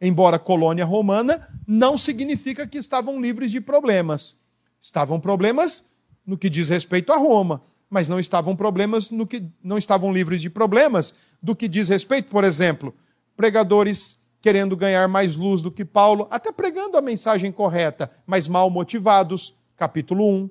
Embora 0.00 0.38
colônia 0.38 0.84
romana, 0.84 1.48
não 1.66 1.96
significa 1.96 2.66
que 2.66 2.78
estavam 2.78 3.20
livres 3.20 3.50
de 3.50 3.60
problemas. 3.60 4.40
Estavam 4.80 5.18
problemas 5.18 5.92
no 6.24 6.38
que 6.38 6.48
diz 6.48 6.68
respeito 6.68 7.12
a 7.12 7.16
Roma, 7.16 7.62
mas 7.90 8.08
não 8.08 8.18
estavam 8.18 8.54
problemas 8.54 9.10
no 9.10 9.26
que 9.26 9.44
não 9.62 9.76
estavam 9.76 10.12
livres 10.12 10.40
de 10.40 10.48
problemas 10.48 11.14
do 11.42 11.54
que 11.54 11.68
diz 11.68 11.88
respeito, 11.88 12.30
por 12.30 12.44
exemplo, 12.44 12.94
pregadores 13.36 14.21
querendo 14.42 14.76
ganhar 14.76 15.06
mais 15.06 15.36
luz 15.36 15.62
do 15.62 15.70
que 15.70 15.84
Paulo, 15.84 16.26
até 16.28 16.50
pregando 16.50 16.98
a 16.98 17.00
mensagem 17.00 17.52
correta, 17.52 18.10
mas 18.26 18.48
mal 18.48 18.68
motivados, 18.68 19.54
capítulo 19.76 20.28
1. 20.28 20.50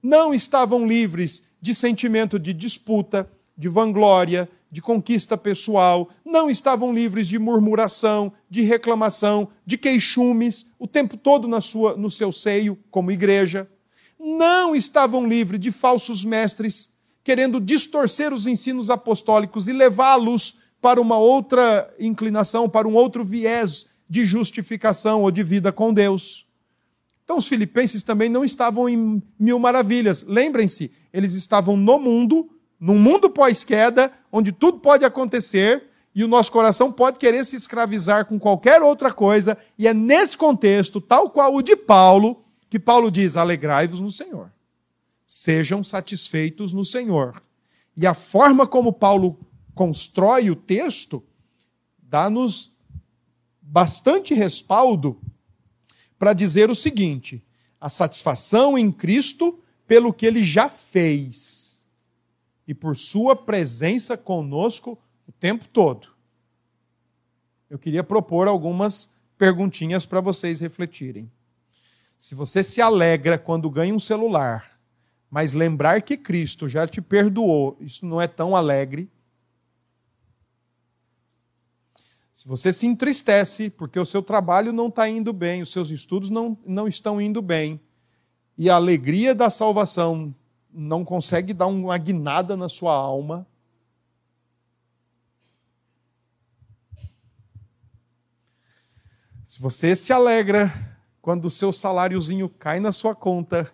Não 0.00 0.32
estavam 0.32 0.86
livres 0.86 1.48
de 1.60 1.74
sentimento 1.74 2.38
de 2.38 2.54
disputa, 2.54 3.28
de 3.58 3.68
vanglória, 3.68 4.48
de 4.70 4.80
conquista 4.80 5.36
pessoal, 5.36 6.08
não 6.24 6.48
estavam 6.48 6.94
livres 6.94 7.28
de 7.28 7.38
murmuração, 7.38 8.32
de 8.48 8.62
reclamação, 8.62 9.48
de 9.66 9.76
queixumes 9.76 10.72
o 10.78 10.86
tempo 10.86 11.16
todo 11.16 11.46
na 11.46 11.60
sua, 11.60 11.94
no 11.94 12.10
seu 12.10 12.32
seio, 12.32 12.78
como 12.90 13.10
igreja. 13.10 13.68
Não 14.18 14.74
estavam 14.74 15.28
livres 15.28 15.60
de 15.60 15.70
falsos 15.70 16.24
mestres, 16.24 16.94
querendo 17.22 17.60
distorcer 17.60 18.32
os 18.32 18.46
ensinos 18.46 18.88
apostólicos 18.88 19.68
e 19.68 19.72
levá-los 19.72 20.61
para 20.82 21.00
uma 21.00 21.16
outra 21.16 21.88
inclinação, 21.98 22.68
para 22.68 22.88
um 22.88 22.94
outro 22.94 23.24
viés 23.24 23.86
de 24.10 24.26
justificação 24.26 25.22
ou 25.22 25.30
de 25.30 25.42
vida 25.44 25.70
com 25.72 25.94
Deus. 25.94 26.44
Então, 27.24 27.36
os 27.36 27.46
filipenses 27.46 28.02
também 28.02 28.28
não 28.28 28.44
estavam 28.44 28.88
em 28.88 29.22
mil 29.38 29.60
maravilhas. 29.60 30.24
Lembrem-se, 30.24 30.92
eles 31.12 31.34
estavam 31.34 31.76
no 31.76 32.00
mundo, 32.00 32.50
num 32.80 32.98
mundo 32.98 33.30
pós-queda, 33.30 34.12
onde 34.30 34.50
tudo 34.50 34.80
pode 34.80 35.04
acontecer 35.04 35.84
e 36.14 36.24
o 36.24 36.28
nosso 36.28 36.50
coração 36.52 36.92
pode 36.92 37.18
querer 37.18 37.44
se 37.44 37.56
escravizar 37.56 38.26
com 38.26 38.38
qualquer 38.38 38.82
outra 38.82 39.12
coisa, 39.12 39.56
e 39.78 39.88
é 39.88 39.94
nesse 39.94 40.36
contexto, 40.36 41.00
tal 41.00 41.30
qual 41.30 41.54
o 41.54 41.62
de 41.62 41.74
Paulo, 41.74 42.44
que 42.68 42.78
Paulo 42.78 43.10
diz: 43.10 43.36
alegrai-vos 43.36 44.00
no 44.00 44.10
Senhor, 44.10 44.50
sejam 45.26 45.82
satisfeitos 45.82 46.72
no 46.72 46.84
Senhor. 46.84 47.42
E 47.96 48.06
a 48.06 48.14
forma 48.14 48.66
como 48.66 48.92
Paulo 48.92 49.38
constrói 49.74 50.50
o 50.50 50.56
texto, 50.56 51.22
dá-nos 51.98 52.72
bastante 53.60 54.34
respaldo 54.34 55.20
para 56.18 56.32
dizer 56.32 56.70
o 56.70 56.74
seguinte: 56.74 57.42
a 57.80 57.88
satisfação 57.88 58.76
em 58.76 58.92
Cristo 58.92 59.60
pelo 59.86 60.12
que 60.12 60.26
ele 60.26 60.42
já 60.42 60.68
fez 60.68 61.82
e 62.66 62.74
por 62.74 62.96
sua 62.96 63.34
presença 63.34 64.16
conosco 64.16 64.98
o 65.26 65.32
tempo 65.32 65.66
todo. 65.68 66.08
Eu 67.68 67.78
queria 67.78 68.04
propor 68.04 68.46
algumas 68.46 69.14
perguntinhas 69.36 70.06
para 70.06 70.20
vocês 70.20 70.60
refletirem. 70.60 71.30
Se 72.18 72.34
você 72.34 72.62
se 72.62 72.80
alegra 72.80 73.36
quando 73.36 73.68
ganha 73.68 73.94
um 73.94 73.98
celular, 73.98 74.78
mas 75.30 75.54
lembrar 75.54 76.02
que 76.02 76.16
Cristo 76.16 76.68
já 76.68 76.86
te 76.86 77.00
perdoou, 77.00 77.76
isso 77.80 78.06
não 78.06 78.20
é 78.20 78.28
tão 78.28 78.54
alegre 78.54 79.10
Se 82.32 82.48
você 82.48 82.72
se 82.72 82.86
entristece 82.86 83.68
porque 83.68 84.00
o 84.00 84.06
seu 84.06 84.22
trabalho 84.22 84.72
não 84.72 84.88
está 84.88 85.06
indo 85.08 85.32
bem, 85.32 85.60
os 85.60 85.70
seus 85.70 85.90
estudos 85.90 86.30
não, 86.30 86.56
não 86.64 86.88
estão 86.88 87.20
indo 87.20 87.42
bem, 87.42 87.78
e 88.56 88.70
a 88.70 88.76
alegria 88.76 89.34
da 89.34 89.50
salvação 89.50 90.34
não 90.72 91.04
consegue 91.04 91.52
dar 91.52 91.66
uma 91.66 91.96
guinada 91.98 92.56
na 92.56 92.68
sua 92.68 92.94
alma, 92.94 93.46
se 99.44 99.60
você 99.60 99.94
se 99.94 100.14
alegra 100.14 100.72
quando 101.20 101.44
o 101.44 101.50
seu 101.50 101.74
saláriozinho 101.74 102.48
cai 102.48 102.80
na 102.80 102.90
sua 102.90 103.14
conta, 103.14 103.70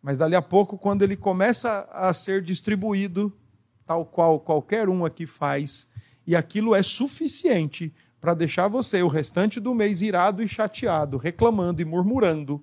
mas 0.00 0.16
dali 0.16 0.36
a 0.36 0.40
pouco, 0.40 0.78
quando 0.78 1.02
ele 1.02 1.16
começa 1.16 1.88
a 1.90 2.12
ser 2.12 2.40
distribuído, 2.40 3.36
tal 3.84 4.06
qual 4.06 4.38
qualquer 4.38 4.88
um 4.88 5.04
aqui 5.04 5.26
faz, 5.26 5.88
e 6.28 6.36
aquilo 6.36 6.74
é 6.74 6.82
suficiente 6.82 7.90
para 8.20 8.34
deixar 8.34 8.68
você 8.68 9.02
o 9.02 9.08
restante 9.08 9.58
do 9.58 9.74
mês 9.74 10.02
irado 10.02 10.42
e 10.42 10.46
chateado, 10.46 11.16
reclamando 11.16 11.80
e 11.80 11.86
murmurando, 11.86 12.62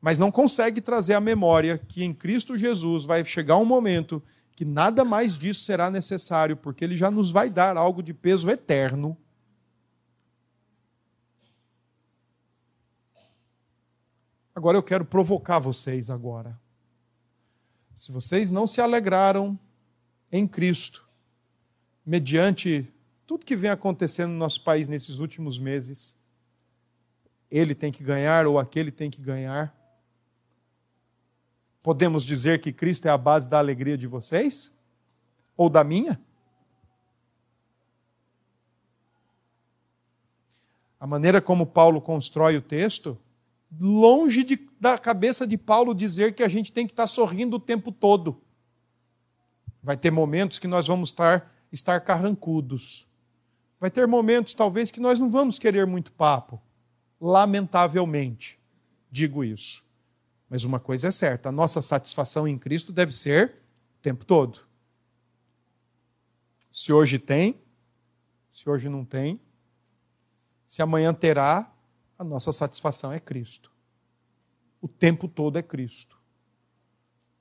mas 0.00 0.18
não 0.18 0.30
consegue 0.30 0.80
trazer 0.80 1.12
à 1.12 1.20
memória 1.20 1.76
que 1.76 2.02
em 2.02 2.14
Cristo 2.14 2.56
Jesus 2.56 3.04
vai 3.04 3.22
chegar 3.22 3.58
um 3.58 3.64
momento 3.66 4.22
que 4.52 4.64
nada 4.64 5.04
mais 5.04 5.36
disso 5.36 5.64
será 5.64 5.90
necessário, 5.90 6.56
porque 6.56 6.82
ele 6.82 6.96
já 6.96 7.10
nos 7.10 7.30
vai 7.30 7.50
dar 7.50 7.76
algo 7.76 8.02
de 8.02 8.14
peso 8.14 8.48
eterno. 8.48 9.14
Agora 14.54 14.78
eu 14.78 14.82
quero 14.82 15.04
provocar 15.04 15.58
vocês 15.58 16.08
agora. 16.08 16.58
Se 17.94 18.10
vocês 18.10 18.50
não 18.50 18.66
se 18.66 18.80
alegraram 18.80 19.58
em 20.32 20.48
Cristo, 20.48 21.06
mediante 22.04 22.90
tudo 23.26 23.44
que 23.44 23.56
vem 23.56 23.70
acontecendo 23.70 24.30
no 24.30 24.38
nosso 24.38 24.62
país 24.62 24.88
nesses 24.88 25.18
últimos 25.18 25.58
meses, 25.58 26.18
ele 27.50 27.74
tem 27.74 27.92
que 27.92 28.02
ganhar 28.02 28.46
ou 28.46 28.58
aquele 28.58 28.90
tem 28.90 29.10
que 29.10 29.22
ganhar. 29.22 29.74
Podemos 31.82 32.24
dizer 32.24 32.60
que 32.60 32.72
Cristo 32.72 33.06
é 33.06 33.10
a 33.10 33.18
base 33.18 33.48
da 33.48 33.58
alegria 33.58 33.96
de 33.96 34.06
vocês? 34.06 34.74
Ou 35.56 35.68
da 35.68 35.84
minha? 35.84 36.20
A 40.98 41.06
maneira 41.06 41.40
como 41.40 41.66
Paulo 41.66 42.00
constrói 42.00 42.56
o 42.56 42.62
texto, 42.62 43.18
longe 43.78 44.42
de, 44.42 44.58
da 44.80 44.96
cabeça 44.96 45.46
de 45.46 45.58
Paulo 45.58 45.94
dizer 45.94 46.34
que 46.34 46.42
a 46.42 46.48
gente 46.48 46.72
tem 46.72 46.86
que 46.86 46.92
estar 46.92 47.06
sorrindo 47.06 47.56
o 47.56 47.60
tempo 47.60 47.92
todo. 47.92 48.40
Vai 49.82 49.96
ter 49.96 50.10
momentos 50.10 50.58
que 50.58 50.66
nós 50.66 50.86
vamos 50.86 51.10
estar, 51.10 51.54
estar 51.70 52.00
carrancudos. 52.00 53.06
Vai 53.84 53.90
ter 53.90 54.08
momentos, 54.08 54.54
talvez, 54.54 54.90
que 54.90 54.98
nós 54.98 55.18
não 55.18 55.28
vamos 55.28 55.58
querer 55.58 55.86
muito 55.86 56.10
papo. 56.10 56.58
Lamentavelmente, 57.20 58.58
digo 59.10 59.44
isso. 59.44 59.84
Mas 60.48 60.64
uma 60.64 60.80
coisa 60.80 61.08
é 61.08 61.10
certa: 61.10 61.50
a 61.50 61.52
nossa 61.52 61.82
satisfação 61.82 62.48
em 62.48 62.56
Cristo 62.56 62.94
deve 62.94 63.14
ser 63.14 63.56
o 63.98 64.00
tempo 64.00 64.24
todo. 64.24 64.60
Se 66.72 66.94
hoje 66.94 67.18
tem, 67.18 67.60
se 68.50 68.70
hoje 68.70 68.88
não 68.88 69.04
tem, 69.04 69.38
se 70.64 70.80
amanhã 70.80 71.12
terá, 71.12 71.70
a 72.18 72.24
nossa 72.24 72.54
satisfação 72.54 73.12
é 73.12 73.20
Cristo. 73.20 73.70
O 74.80 74.88
tempo 74.88 75.28
todo 75.28 75.58
é 75.58 75.62
Cristo. 75.62 76.18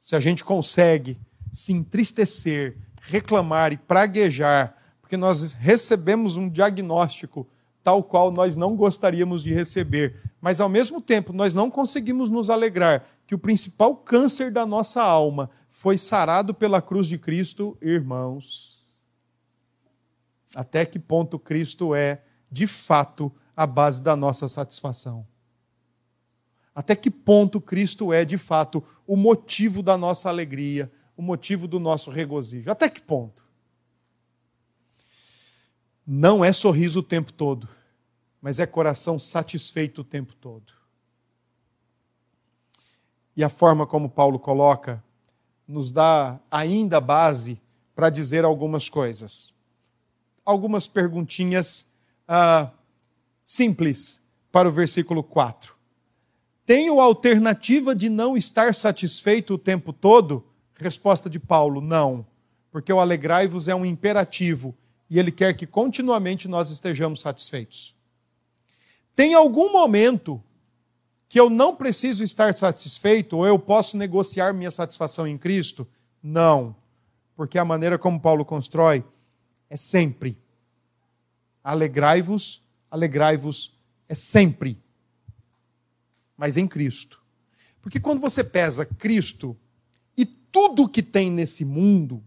Se 0.01 0.13
a 0.13 0.19
gente 0.19 0.43
consegue 0.43 1.17
se 1.53 1.71
entristecer, 1.71 2.75
reclamar 3.01 3.71
e 3.71 3.77
praguejar, 3.77 4.82
porque 5.13 5.17
nós 5.17 5.53
recebemos 5.53 6.37
um 6.37 6.49
diagnóstico 6.49 7.47
tal 7.83 8.01
qual 8.01 8.31
nós 8.31 8.55
não 8.55 8.75
gostaríamos 8.75 9.43
de 9.43 9.53
receber, 9.53 10.19
mas 10.41 10.59
ao 10.59 10.67
mesmo 10.67 10.99
tempo 10.99 11.31
nós 11.31 11.53
não 11.53 11.69
conseguimos 11.69 12.31
nos 12.31 12.49
alegrar 12.49 13.05
que 13.27 13.35
o 13.35 13.37
principal 13.37 13.95
câncer 13.95 14.51
da 14.51 14.65
nossa 14.65 15.03
alma 15.03 15.51
foi 15.69 15.99
sarado 15.99 16.51
pela 16.51 16.81
cruz 16.81 17.07
de 17.07 17.19
Cristo, 17.19 17.77
irmãos 17.79 18.91
até 20.55 20.83
que 20.83 20.97
ponto 20.97 21.37
Cristo 21.37 21.93
é, 21.93 22.21
de 22.51 22.65
fato, 22.65 23.31
a 23.55 23.67
base 23.67 24.01
da 24.01 24.15
nossa 24.15 24.47
satisfação. 24.47 25.27
Até 26.73 26.95
que 26.95 27.11
ponto 27.11 27.61
Cristo 27.61 28.11
é, 28.11 28.25
de 28.25 28.37
fato, 28.37 28.83
o 29.05 29.15
motivo 29.15 29.83
da 29.83 29.95
nossa 29.95 30.29
alegria, 30.29 30.91
o 31.15 31.21
motivo 31.21 31.67
do 31.67 31.79
nosso 31.79 32.09
regozijo. 32.09 32.71
Até 32.71 32.89
que 32.89 33.01
ponto? 33.01 33.43
Não 36.05 36.43
é 36.43 36.51
sorriso 36.51 36.99
o 36.99 37.03
tempo 37.03 37.31
todo, 37.31 37.67
mas 38.41 38.59
é 38.59 38.65
coração 38.65 39.17
satisfeito 39.17 40.01
o 40.01 40.03
tempo 40.03 40.33
todo. 40.35 40.73
E 43.35 43.43
a 43.43 43.49
forma 43.49 43.87
como 43.87 44.09
Paulo 44.09 44.37
coloca 44.37 45.03
nos 45.67 45.91
dá 45.91 46.39
ainda 46.51 46.99
base 46.99 47.59
para 47.95 48.09
dizer 48.09 48.43
algumas 48.43 48.89
coisas 48.89 49.53
algumas 50.45 50.87
perguntinhas 50.87 51.87
ah, 52.27 52.69
simples 53.45 54.23
para 54.51 54.67
o 54.67 54.71
versículo 54.71 55.23
4. 55.23 55.73
Tenho 56.65 57.01
alternativa 57.01 57.93
de 57.95 58.09
não 58.09 58.37
estar 58.37 58.73
satisfeito 58.73 59.55
o 59.55 59.57
tempo 59.57 59.91
todo? 59.91 60.45
Resposta 60.75 61.29
de 61.29 61.39
Paulo: 61.39 61.81
não, 61.81 62.25
porque 62.71 62.91
o 62.91 62.99
alegrai-vos 62.99 63.67
é 63.67 63.75
um 63.75 63.85
imperativo 63.85 64.75
e 65.13 65.19
ele 65.19 65.31
quer 65.31 65.53
que 65.53 65.67
continuamente 65.67 66.47
nós 66.47 66.71
estejamos 66.71 67.21
satisfeitos. 67.21 67.95
Tem 69.15 69.35
algum 69.35 69.71
momento 69.71 70.43
que 71.29 71.39
eu 71.39 71.51
não 71.51 71.75
preciso 71.75 72.23
estar 72.23 72.57
satisfeito 72.57 73.37
ou 73.37 73.45
eu 73.45 73.59
posso 73.59 73.95
negociar 73.95 74.51
minha 74.53 74.71
satisfação 74.71 75.27
em 75.27 75.37
Cristo? 75.37 75.87
Não, 76.21 76.75
porque 77.35 77.59
a 77.59 77.65
maneira 77.65 77.95
como 77.99 78.19
Paulo 78.19 78.43
constrói 78.43 79.05
é 79.69 79.77
sempre. 79.77 80.35
Alegrai-vos, 81.63 82.63
alegrai-vos 82.89 83.71
é 84.09 84.15
sempre. 84.15 84.81
Mas 86.35 86.57
em 86.57 86.67
Cristo. 86.67 87.21
Porque 87.83 87.99
quando 87.99 88.19
você 88.19 88.43
pesa 88.43 88.83
Cristo 88.83 89.55
e 90.17 90.25
tudo 90.25 90.89
que 90.89 91.03
tem 91.03 91.29
nesse 91.29 91.63
mundo, 91.63 92.23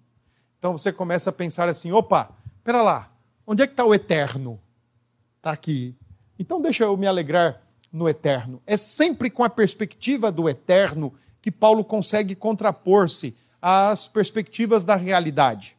então 0.56 0.78
você 0.78 0.92
começa 0.92 1.30
a 1.30 1.32
pensar 1.32 1.68
assim: 1.68 1.90
opa, 1.90 2.32
pera 2.66 2.82
lá, 2.82 3.12
onde 3.46 3.62
é 3.62 3.66
que 3.66 3.74
está 3.74 3.84
o 3.84 3.94
eterno? 3.94 4.58
Está 5.36 5.52
aqui. 5.52 5.94
Então 6.36 6.60
deixa 6.60 6.82
eu 6.82 6.96
me 6.96 7.06
alegrar 7.06 7.62
no 7.92 8.08
eterno. 8.08 8.60
É 8.66 8.76
sempre 8.76 9.30
com 9.30 9.44
a 9.44 9.48
perspectiva 9.48 10.32
do 10.32 10.48
eterno 10.48 11.14
que 11.40 11.52
Paulo 11.52 11.84
consegue 11.84 12.34
contrapor-se 12.34 13.36
às 13.62 14.08
perspectivas 14.08 14.84
da 14.84 14.96
realidade. 14.96 15.76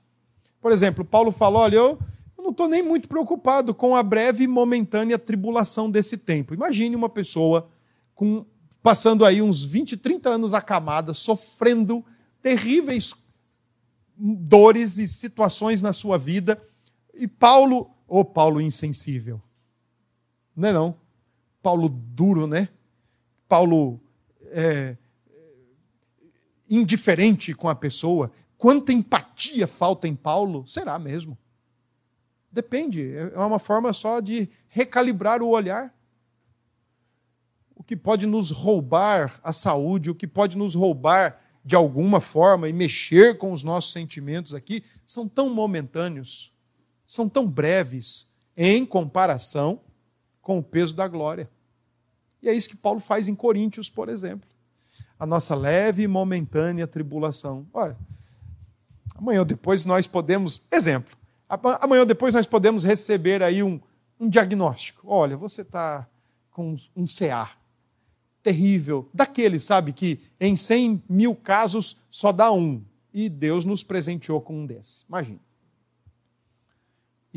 Por 0.62 0.72
exemplo, 0.72 1.04
Paulo 1.04 1.30
fala: 1.30 1.60
olha, 1.60 1.76
eu, 1.76 2.00
eu 2.38 2.44
não 2.46 2.52
estou 2.52 2.70
nem 2.70 2.82
muito 2.82 3.10
preocupado 3.10 3.74
com 3.74 3.94
a 3.94 4.02
breve 4.02 4.46
e 4.46 4.48
momentânea 4.48 5.20
tribulação 5.20 5.92
desse 5.92 6.18
tempo. 6.18 6.54
Imagine 6.54 6.96
uma 6.96 7.10
pessoa 7.10 7.68
com, 8.16 8.46
passando 8.82 9.26
aí 9.26 9.42
uns 9.42 9.62
20, 9.62 9.98
30 9.98 10.30
anos 10.30 10.54
acamada, 10.54 11.14
sofrendo 11.14 12.02
terríveis 12.42 13.14
dores 14.18 14.98
e 14.98 15.08
situações 15.08 15.82
na 15.82 15.92
sua 15.92 16.18
vida. 16.18 16.62
E 17.18 17.28
Paulo, 17.28 17.92
ô 18.08 18.20
oh, 18.20 18.26
Paulo 18.26 18.62
insensível. 18.62 19.42
Não 20.56 20.70
é 20.70 20.74
não? 20.74 20.96
Paulo 21.62 21.90
duro, 21.90 22.48
né? 22.48 22.70
Paulo 23.48 24.00
é, 24.46 24.96
indiferente 26.70 27.54
com 27.54 27.70
a 27.70 27.76
pessoa, 27.76 28.32
Quanta 28.58 28.92
empatia 28.92 29.68
falta 29.68 30.08
em 30.08 30.16
Paulo? 30.16 30.66
Será 30.68 30.98
mesmo? 30.98 31.38
Depende, 32.52 33.14
é 33.16 33.38
uma 33.38 33.60
forma 33.60 33.94
só 33.94 34.20
de 34.20 34.50
recalibrar 34.68 35.44
o 35.44 35.50
olhar. 35.50 35.94
O 37.76 37.84
que 37.84 37.96
pode 37.96 38.26
nos 38.26 38.50
roubar 38.50 39.40
a 39.44 39.54
saúde, 39.54 40.10
o 40.10 40.16
que 40.16 40.26
pode 40.26 40.58
nos 40.58 40.74
roubar 40.74 41.40
de 41.64 41.76
alguma 41.76 42.20
forma 42.20 42.68
e 42.68 42.74
mexer 42.74 43.38
com 43.38 43.52
os 43.52 43.62
nossos 43.62 43.92
sentimentos 43.92 44.56
aqui, 44.56 44.84
são 45.06 45.28
tão 45.28 45.54
momentâneos, 45.54 46.52
são 47.08 47.30
tão 47.30 47.48
breves 47.48 48.30
em 48.56 48.86
comparação 48.86 49.80
com 50.42 50.60
o 50.60 50.64
peso 50.64 50.94
da 50.94 51.08
glória. 51.08 51.50
E 52.42 52.50
é 52.50 52.54
isso 52.54 52.70
que 52.70 52.78
Paulo 52.78 53.00
faz 53.00 53.28
em 53.28 53.36
Coríntios, 53.36 53.90
por 53.90 54.10
exemplo. 54.10 54.48
A 55.20 55.26
nossa 55.26 55.56
leve 55.56 56.04
e 56.04 56.08
momentânea 56.08 56.86
tribulação. 56.86 57.66
Olha, 57.74 57.98
Amanhã 59.18 59.40
ou 59.40 59.46
depois 59.46 59.84
nós 59.84 60.06
podemos, 60.06 60.68
exemplo, 60.72 61.18
amanhã 61.50 62.02
ou 62.02 62.06
depois 62.06 62.34
nós 62.34 62.46
podemos 62.46 62.84
receber 62.84 63.42
aí 63.42 63.64
um, 63.64 63.80
um 64.20 64.30
diagnóstico. 64.30 65.08
Olha, 65.10 65.36
você 65.36 65.62
está 65.62 66.08
com 66.52 66.78
um 66.96 67.06
CA 67.06 67.52
terrível, 68.44 69.10
daquele, 69.14 69.60
sabe, 69.60 69.92
que 69.92 70.22
em 70.40 70.56
100 70.56 71.04
mil 71.10 71.36
casos 71.36 71.98
só 72.10 72.32
dá 72.32 72.52
um. 72.52 72.82
E 73.14 73.28
Deus 73.28 73.66
nos 73.66 73.84
presenteou 73.84 74.40
com 74.40 74.60
um 74.62 74.66
desse. 74.66 75.04
Imagina. 75.10 75.40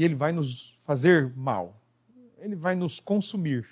E 0.00 0.02
ele 0.02 0.14
vai 0.14 0.32
nos 0.32 0.78
fazer 0.80 1.30
mal. 1.36 1.78
Ele 2.38 2.56
vai 2.56 2.74
nos 2.74 2.98
consumir. 2.98 3.68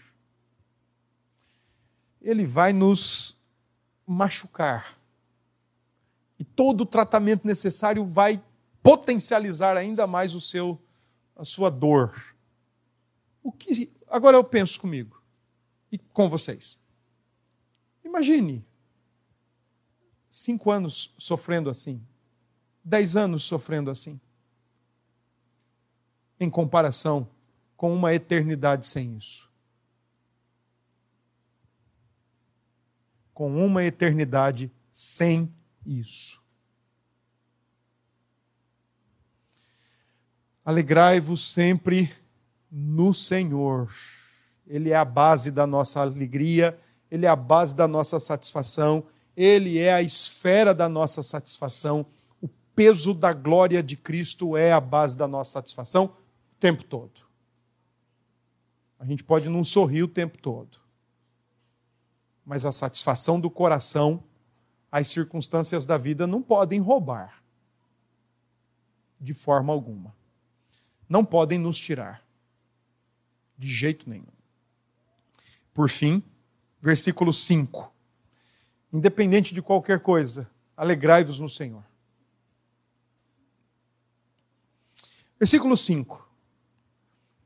Ele 2.20 2.44
vai 2.44 2.70
nos 2.70 3.34
machucar. 4.06 4.98
E 6.38 6.44
todo 6.44 6.82
o 6.82 6.86
tratamento 6.86 7.46
necessário 7.46 8.04
vai 8.04 8.44
potencializar 8.82 9.74
ainda 9.74 10.06
mais 10.06 10.34
o 10.34 10.40
seu 10.40 10.78
a 11.34 11.46
sua 11.46 11.70
dor. 11.70 12.36
O 13.42 13.50
que 13.50 13.90
agora 14.06 14.36
eu 14.36 14.44
penso 14.44 14.78
comigo 14.78 15.22
e 15.90 15.96
com 15.96 16.28
vocês. 16.28 16.78
Imagine 18.04 18.62
cinco 20.30 20.70
anos 20.70 21.10
sofrendo 21.16 21.70
assim, 21.70 22.06
dez 22.84 23.16
anos 23.16 23.44
sofrendo 23.44 23.90
assim, 23.90 24.20
em 26.40 26.48
comparação 26.48 27.28
com 27.76 27.94
uma 27.94 28.12
eternidade 28.14 28.86
sem 28.86 29.16
isso. 29.16 29.48
Com 33.32 33.64
uma 33.64 33.84
eternidade 33.84 34.70
sem 34.90 35.52
isso. 35.86 36.42
Alegrai-vos 40.64 41.52
sempre 41.52 42.12
no 42.70 43.14
Senhor. 43.14 43.90
Ele 44.66 44.90
é 44.90 44.96
a 44.96 45.04
base 45.04 45.50
da 45.50 45.66
nossa 45.66 46.00
alegria, 46.00 46.78
ele 47.10 47.26
é 47.26 47.28
a 47.28 47.36
base 47.36 47.74
da 47.74 47.88
nossa 47.88 48.20
satisfação, 48.20 49.04
ele 49.36 49.78
é 49.78 49.94
a 49.94 50.02
esfera 50.02 50.74
da 50.74 50.88
nossa 50.88 51.22
satisfação. 51.22 52.04
O 52.42 52.48
peso 52.74 53.14
da 53.14 53.32
glória 53.32 53.82
de 53.82 53.96
Cristo 53.96 54.56
é 54.56 54.72
a 54.72 54.80
base 54.80 55.16
da 55.16 55.28
nossa 55.28 55.52
satisfação 55.52 56.12
o 56.58 56.60
tempo 56.60 56.84
todo. 56.84 57.20
A 58.98 59.04
gente 59.04 59.22
pode 59.22 59.48
não 59.48 59.62
sorrir 59.62 60.02
o 60.02 60.08
tempo 60.08 60.36
todo, 60.38 60.78
mas 62.44 62.66
a 62.66 62.72
satisfação 62.72 63.40
do 63.40 63.48
coração 63.48 64.24
as 64.90 65.08
circunstâncias 65.08 65.84
da 65.84 65.98
vida 65.98 66.26
não 66.26 66.42
podem 66.42 66.80
roubar. 66.80 67.42
De 69.20 69.34
forma 69.34 69.72
alguma. 69.72 70.14
Não 71.08 71.24
podem 71.24 71.58
nos 71.58 71.78
tirar. 71.78 72.24
De 73.56 73.66
jeito 73.66 74.08
nenhum. 74.08 74.26
Por 75.74 75.88
fim, 75.90 76.22
versículo 76.80 77.32
5. 77.32 77.92
Independente 78.92 79.52
de 79.52 79.60
qualquer 79.60 80.00
coisa, 80.00 80.50
alegrai-vos 80.76 81.38
no 81.38 81.48
Senhor. 81.48 81.84
Versículo 85.38 85.76
5. 85.76 86.27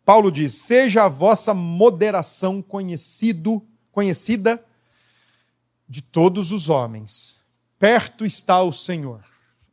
Paulo 0.05 0.31
diz: 0.31 0.55
Seja 0.55 1.05
a 1.05 1.09
vossa 1.09 1.55
moderação 1.55 2.61
conhecido, 2.61 3.63
conhecida 3.91 4.65
de 5.89 6.03
todos 6.03 6.53
os 6.53 6.69
homens. 6.69 7.41
Perto 7.79 8.25
está 8.25 8.63
o 8.63 8.73
Senhor. 8.73 9.25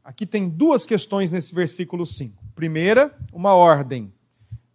Aqui 0.04 0.26
tem 0.26 0.50
duas 0.50 0.86
questões 0.86 1.32
nesse 1.32 1.54
versículo 1.54 2.06
5. 2.06 2.44
Primeira, 2.56 3.16
uma 3.32 3.54
ordem 3.54 4.12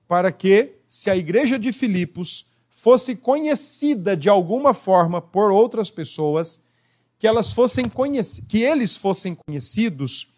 para 0.07 0.31
que, 0.31 0.77
se 0.87 1.11
a 1.11 1.17
igreja 1.17 1.59
de 1.59 1.73
Filipos 1.73 2.53
fosse 2.71 3.17
conhecida 3.17 4.17
de 4.17 4.29
alguma 4.29 4.75
forma 4.75 5.21
por 5.21 5.51
outras 5.51 5.91
pessoas, 5.91 6.65
que 7.19 7.27
elas 7.27 7.53
fossem 7.53 7.91
que 8.49 8.63
eles 8.63 8.97
fossem 8.97 9.35
conhecidos 9.35 10.29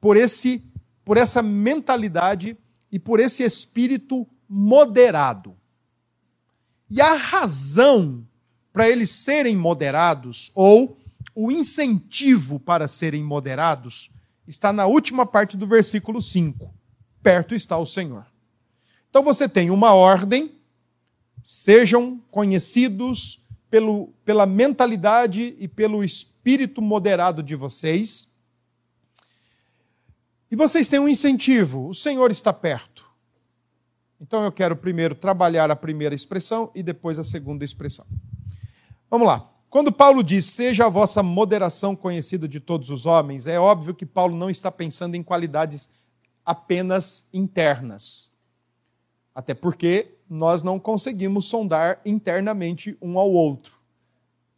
por 0.00 0.16
esse 0.16 0.64
por 1.04 1.16
essa 1.16 1.42
mentalidade 1.42 2.56
e 2.92 2.98
por 2.98 3.18
esse 3.18 3.42
espírito 3.42 4.26
moderado. 4.48 5.56
E 6.90 7.00
a 7.00 7.14
razão 7.14 8.26
para 8.72 8.88
eles 8.88 9.10
serem 9.10 9.56
moderados, 9.56 10.52
ou 10.54 10.96
o 11.34 11.50
incentivo 11.50 12.58
para 12.60 12.86
serem 12.86 13.22
moderados, 13.22 14.10
está 14.46 14.72
na 14.72 14.86
última 14.86 15.26
parte 15.26 15.56
do 15.56 15.66
versículo 15.66 16.22
5. 16.22 16.72
Perto 17.22 17.54
está 17.54 17.76
o 17.76 17.84
Senhor. 17.84 18.26
Então 19.10 19.22
você 19.22 19.48
tem 19.48 19.70
uma 19.70 19.92
ordem, 19.92 20.52
sejam 21.42 22.22
conhecidos 22.30 23.44
pelo, 23.70 24.12
pela 24.24 24.46
mentalidade 24.46 25.56
e 25.58 25.68
pelo 25.68 26.04
espírito 26.04 26.80
moderado 26.80 27.42
de 27.42 27.54
vocês. 27.54 28.32
E 30.50 30.56
vocês 30.56 30.88
têm 30.88 31.00
um 31.00 31.08
incentivo: 31.08 31.88
o 31.88 31.94
Senhor 31.94 32.30
está 32.30 32.52
perto. 32.52 33.06
Então 34.28 34.44
eu 34.44 34.52
quero 34.52 34.76
primeiro 34.76 35.14
trabalhar 35.14 35.70
a 35.70 35.74
primeira 35.74 36.14
expressão 36.14 36.70
e 36.74 36.82
depois 36.82 37.18
a 37.18 37.24
segunda 37.24 37.64
expressão. 37.64 38.04
Vamos 39.10 39.26
lá. 39.26 39.50
Quando 39.70 39.90
Paulo 39.90 40.22
diz, 40.22 40.44
seja 40.44 40.84
a 40.84 40.90
vossa 40.90 41.22
moderação 41.22 41.96
conhecida 41.96 42.46
de 42.46 42.60
todos 42.60 42.90
os 42.90 43.06
homens, 43.06 43.46
é 43.46 43.58
óbvio 43.58 43.94
que 43.94 44.04
Paulo 44.04 44.36
não 44.36 44.50
está 44.50 44.70
pensando 44.70 45.14
em 45.14 45.22
qualidades 45.22 45.88
apenas 46.44 47.26
internas. 47.32 48.30
Até 49.34 49.54
porque 49.54 50.18
nós 50.28 50.62
não 50.62 50.78
conseguimos 50.78 51.46
sondar 51.46 51.98
internamente 52.04 52.98
um 53.00 53.18
ao 53.18 53.32
outro. 53.32 53.78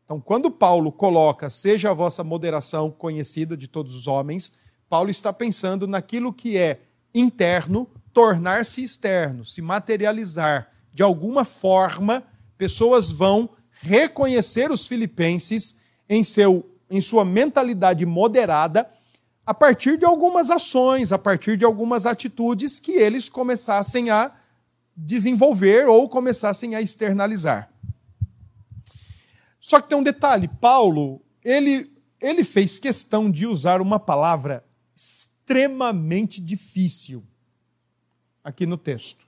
Então, 0.04 0.20
quando 0.20 0.50
Paulo 0.50 0.90
coloca, 0.90 1.48
seja 1.48 1.92
a 1.92 1.94
vossa 1.94 2.24
moderação 2.24 2.90
conhecida 2.90 3.56
de 3.56 3.68
todos 3.68 3.94
os 3.94 4.08
homens, 4.08 4.52
Paulo 4.88 5.10
está 5.10 5.32
pensando 5.32 5.86
naquilo 5.86 6.32
que 6.32 6.58
é 6.58 6.80
interno, 7.14 7.88
tornar-se 8.12 8.82
externo, 8.82 9.44
se 9.44 9.62
materializar. 9.62 10.70
De 10.92 11.02
alguma 11.02 11.44
forma, 11.44 12.24
pessoas 12.58 13.10
vão 13.10 13.50
reconhecer 13.80 14.70
os 14.70 14.86
filipenses 14.86 15.80
em, 16.08 16.22
seu, 16.22 16.68
em 16.90 17.00
sua 17.00 17.24
mentalidade 17.24 18.04
moderada 18.04 18.90
a 19.46 19.54
partir 19.54 19.96
de 19.96 20.04
algumas 20.04 20.50
ações, 20.50 21.12
a 21.12 21.18
partir 21.18 21.56
de 21.56 21.64
algumas 21.64 22.06
atitudes 22.06 22.78
que 22.78 22.92
eles 22.92 23.28
começassem 23.28 24.10
a 24.10 24.32
desenvolver 24.96 25.88
ou 25.88 26.08
começassem 26.08 26.74
a 26.74 26.82
externalizar. 26.82 27.70
Só 29.60 29.80
que 29.80 29.88
tem 29.88 29.98
um 29.98 30.02
detalhe, 30.02 30.48
Paulo, 30.60 31.22
ele, 31.42 31.90
ele 32.20 32.44
fez 32.44 32.78
questão 32.78 33.30
de 33.30 33.46
usar 33.46 33.80
uma 33.80 33.98
palavra 33.98 34.64
extremamente 34.94 36.40
difícil 36.40 37.24
aqui 38.42 38.66
no 38.66 38.76
texto. 38.76 39.24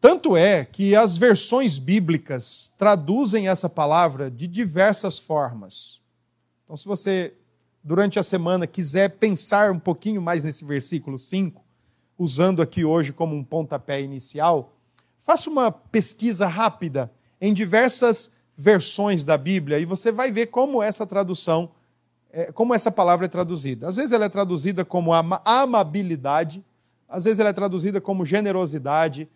Tanto 0.00 0.36
é 0.36 0.64
que 0.64 0.94
as 0.94 1.16
versões 1.16 1.78
bíblicas 1.78 2.72
traduzem 2.78 3.48
essa 3.48 3.68
palavra 3.68 4.30
de 4.30 4.46
diversas 4.46 5.18
formas. 5.18 6.00
Então, 6.64 6.76
se 6.76 6.86
você, 6.86 7.34
durante 7.82 8.18
a 8.18 8.22
semana, 8.22 8.66
quiser 8.66 9.10
pensar 9.10 9.70
um 9.70 9.78
pouquinho 9.78 10.20
mais 10.20 10.44
nesse 10.44 10.64
versículo 10.64 11.18
5, 11.18 11.64
usando 12.18 12.62
aqui 12.62 12.84
hoje 12.84 13.12
como 13.12 13.34
um 13.34 13.44
pontapé 13.44 14.00
inicial, 14.00 14.72
faça 15.18 15.50
uma 15.50 15.72
pesquisa 15.72 16.46
rápida 16.46 17.10
em 17.40 17.52
diversas 17.52 18.34
versões 18.56 19.24
da 19.24 19.36
Bíblia 19.36 19.78
e 19.78 19.84
você 19.84 20.10
vai 20.10 20.30
ver 20.30 20.46
como 20.46 20.82
essa 20.82 21.06
tradução, 21.06 21.70
é, 22.32 22.50
como 22.52 22.74
essa 22.74 22.90
palavra 22.90 23.26
é 23.26 23.28
traduzida. 23.28 23.88
Às 23.88 23.96
vezes 23.96 24.12
ela 24.12 24.24
é 24.24 24.28
traduzida 24.28 24.84
como 24.84 25.12
amabilidade, 25.12 26.64
às 27.08 27.24
vezes 27.24 27.40
ela 27.40 27.50
é 27.50 27.52
traduzida 27.52 28.00
como 28.00 28.24
generosidade, 28.24 29.28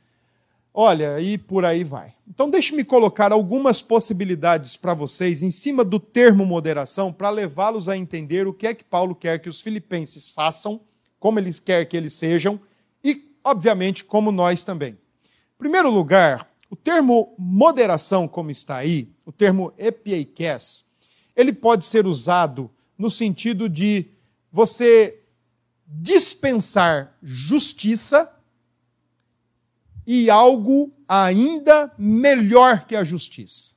Olha, 0.72 1.20
e 1.20 1.36
por 1.36 1.64
aí 1.64 1.82
vai. 1.82 2.14
Então, 2.28 2.48
deixe-me 2.48 2.84
colocar 2.84 3.32
algumas 3.32 3.82
possibilidades 3.82 4.76
para 4.76 4.94
vocês 4.94 5.42
em 5.42 5.50
cima 5.50 5.84
do 5.84 5.98
termo 5.98 6.46
moderação 6.46 7.12
para 7.12 7.28
levá-los 7.28 7.88
a 7.88 7.96
entender 7.96 8.46
o 8.46 8.52
que 8.52 8.68
é 8.68 8.74
que 8.74 8.84
Paulo 8.84 9.14
quer 9.14 9.40
que 9.40 9.48
os 9.48 9.60
filipenses 9.60 10.30
façam, 10.30 10.80
como 11.18 11.40
eles 11.40 11.58
quer 11.58 11.84
que 11.86 11.96
eles 11.96 12.12
sejam 12.12 12.60
e, 13.02 13.34
obviamente, 13.42 14.04
como 14.04 14.30
nós 14.30 14.62
também. 14.62 14.92
Em 14.92 15.58
primeiro 15.58 15.90
lugar, 15.90 16.48
o 16.70 16.76
termo 16.76 17.34
moderação, 17.36 18.28
como 18.28 18.50
está 18.52 18.76
aí, 18.76 19.08
o 19.26 19.32
termo 19.32 19.72
epiekes, 19.76 20.84
ele 21.34 21.52
pode 21.52 21.84
ser 21.84 22.06
usado 22.06 22.70
no 22.96 23.10
sentido 23.10 23.68
de 23.68 24.06
você 24.52 25.19
dispensar 25.92 27.16
justiça 27.20 28.32
e 30.06 30.30
algo 30.30 30.92
ainda 31.08 31.92
melhor 31.98 32.86
que 32.86 32.94
a 32.94 33.02
justiça. 33.02 33.74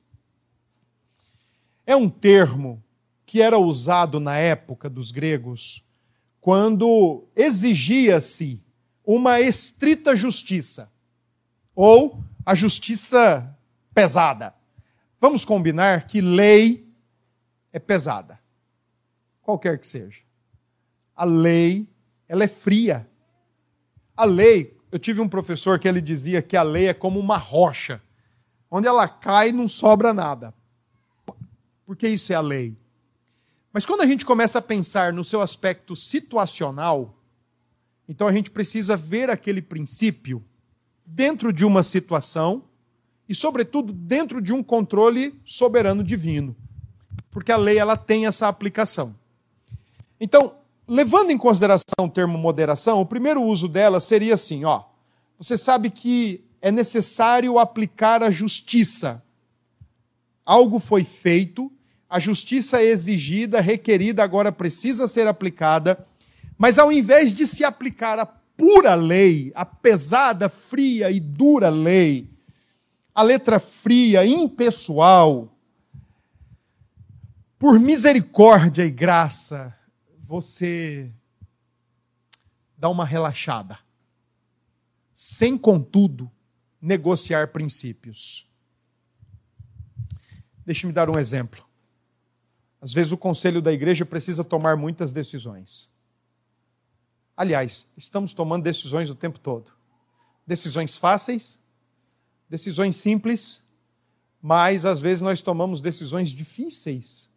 É 1.86 1.95
um 1.95 2.09
termo 2.09 2.84
que 3.26 3.41
era 3.41 3.57
usado 3.57 4.20
na 4.20 4.38
época 4.38 4.89
dos 4.89 5.11
gregos 5.11 5.84
quando 6.39 7.28
exigia-se 7.36 8.64
uma 9.03 9.41
estrita 9.41 10.16
justiça 10.16 10.91
ou 11.76 12.24
a 12.45 12.53
justiça 12.53 13.57
pesada. 13.93 14.53
Vamos 15.20 15.43
combinar 15.43 16.05
que 16.05 16.22
lei 16.22 16.88
é 17.72 17.80
pesada, 17.80 18.39
qualquer 19.41 19.80
que 19.80 19.88
seja. 19.88 20.22
A 21.16 21.26
lei, 21.26 21.88
ela 22.34 22.45
é 22.45 22.47
fria. 22.47 23.07
A 24.17 24.25
lei, 24.25 24.75
eu 24.91 24.97
tive 24.97 25.21
um 25.21 25.29
professor 25.29 25.77
que 25.77 25.88
ele 25.88 26.01
dizia 26.01 26.41
que 26.41 26.57
a 26.57 26.63
lei 26.63 26.88
é 26.88 26.93
como 26.93 27.19
uma 27.19 27.38
rocha. 27.38 28.01
Onde 28.71 28.88
ela 28.88 29.07
cai, 29.07 29.51
não 29.51 29.67
sobra 29.67 30.15
nada. 30.15 30.51
Porque 31.86 32.07
isso 32.07 32.34
é 32.34 32.36
a 32.36 32.41
lei. 32.41 32.75
Mas 33.71 33.86
quando 33.86 34.01
a 34.01 34.07
gente 34.07 34.25
começa 34.25 34.57
a 34.57 34.63
pensar 34.63 35.13
no 35.13 35.23
seu 35.23 35.43
aspecto 35.43 35.95
situacional, 35.95 37.15
então 38.09 38.27
a 38.27 38.31
gente 38.31 38.49
precisa 38.49 38.97
ver 38.97 39.29
aquele 39.29 39.61
princípio 39.61 40.43
dentro 41.05 41.53
de 41.53 41.63
uma 41.63 41.84
situação 41.84 42.63
e, 43.29 43.36
sobretudo, 43.36 43.93
dentro 43.93 44.41
de 44.41 44.51
um 44.51 44.63
controle 44.63 45.39
soberano 45.45 46.03
divino. 46.03 46.55
Porque 47.29 47.51
a 47.51 47.57
lei 47.57 47.77
ela 47.77 47.95
tem 47.95 48.25
essa 48.25 48.47
aplicação. 48.47 49.15
Então, 50.19 50.62
levando 50.88 51.31
em 51.31 51.38
consideração 51.38 52.05
o 52.05 52.09
termo 52.09 52.38
moderação, 52.38 52.99
o 52.99 53.05
primeiro 53.05 53.41
uso 53.41 53.67
dela 53.67 53.99
seria 53.99 54.34
assim, 54.34 54.65
ó. 54.65 54.84
Você 55.38 55.57
sabe 55.57 55.89
que 55.89 56.43
é 56.61 56.71
necessário 56.71 57.59
aplicar 57.59 58.23
a 58.23 58.31
justiça. 58.31 59.23
Algo 60.45 60.79
foi 60.79 61.03
feito, 61.03 61.71
a 62.09 62.19
justiça 62.19 62.81
é 62.81 62.86
exigida, 62.86 63.59
requerida, 63.59 64.23
agora 64.23 64.51
precisa 64.51 65.07
ser 65.07 65.27
aplicada, 65.27 66.05
mas 66.57 66.77
ao 66.77 66.91
invés 66.91 67.34
de 67.34 67.47
se 67.47 67.63
aplicar 67.63 68.19
a 68.19 68.25
pura 68.25 68.93
lei, 68.93 69.51
a 69.55 69.65
pesada, 69.65 70.47
fria 70.47 71.09
e 71.09 71.19
dura 71.19 71.69
lei, 71.69 72.29
a 73.15 73.21
letra 73.21 73.59
fria, 73.59 74.25
impessoal, 74.25 75.49
por 77.57 77.79
misericórdia 77.79 78.84
e 78.84 78.91
graça, 78.91 79.73
você 80.24 81.11
dá 82.78 82.89
uma 82.89 83.05
relaxada, 83.05 83.78
sem, 85.13 85.57
contudo, 85.57 86.32
negociar 86.82 87.49
princípios. 87.49 88.47
Deixe-me 90.65 90.93
dar 90.93 91.09
um 91.09 91.19
exemplo. 91.19 91.63
Às 92.82 92.93
vezes 92.93 93.11
o 93.11 93.17
conselho 93.17 93.61
da 93.61 93.71
igreja 93.71 94.05
precisa 94.05 94.43
tomar 94.43 94.76
muitas 94.76 95.11
decisões. 95.11 95.91
Aliás, 97.36 97.88
estamos 97.95 98.34
tomando 98.34 98.63
decisões 98.63 99.09
o 99.09 99.15
tempo 99.15 99.39
todo. 99.39 99.71
Decisões 100.45 100.97
fáceis, 100.97 101.59
decisões 102.49 102.95
simples, 102.95 103.63
mas 104.41 104.86
às 104.86 104.99
vezes 104.99 105.21
nós 105.21 105.41
tomamos 105.41 105.82
decisões 105.82 106.32
difíceis 106.32 107.30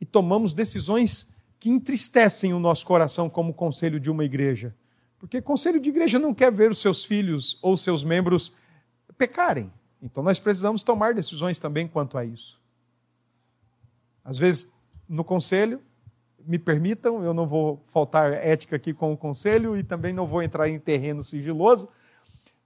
e 0.00 0.06
tomamos 0.06 0.52
decisões 0.52 1.34
que 1.60 1.68
entristecem 1.68 2.54
o 2.54 2.58
nosso 2.58 2.86
coração 2.86 3.28
como 3.28 3.52
conselho 3.54 4.00
de 4.00 4.10
uma 4.10 4.24
igreja. 4.24 4.74
Porque 5.18 5.42
conselho 5.42 5.78
de 5.78 5.90
igreja 5.90 6.18
não 6.18 6.32
quer 6.32 6.50
ver 6.50 6.70
os 6.70 6.80
seus 6.80 7.04
filhos 7.04 7.58
ou 7.60 7.76
seus 7.76 8.02
membros 8.02 8.54
pecarem. 9.18 9.70
Então 10.02 10.24
nós 10.24 10.38
precisamos 10.38 10.82
tomar 10.82 11.12
decisões 11.12 11.58
também 11.58 11.86
quanto 11.86 12.16
a 12.16 12.24
isso. 12.24 12.58
Às 14.24 14.38
vezes, 14.38 14.66
no 15.06 15.22
conselho, 15.22 15.82
me 16.46 16.58
permitam, 16.58 17.22
eu 17.22 17.34
não 17.34 17.46
vou 17.46 17.84
faltar 17.88 18.32
ética 18.32 18.76
aqui 18.76 18.94
com 18.94 19.12
o 19.12 19.16
conselho 19.16 19.76
e 19.76 19.82
também 19.82 20.14
não 20.14 20.26
vou 20.26 20.42
entrar 20.42 20.68
em 20.68 20.78
terreno 20.78 21.22
sigiloso, 21.22 21.88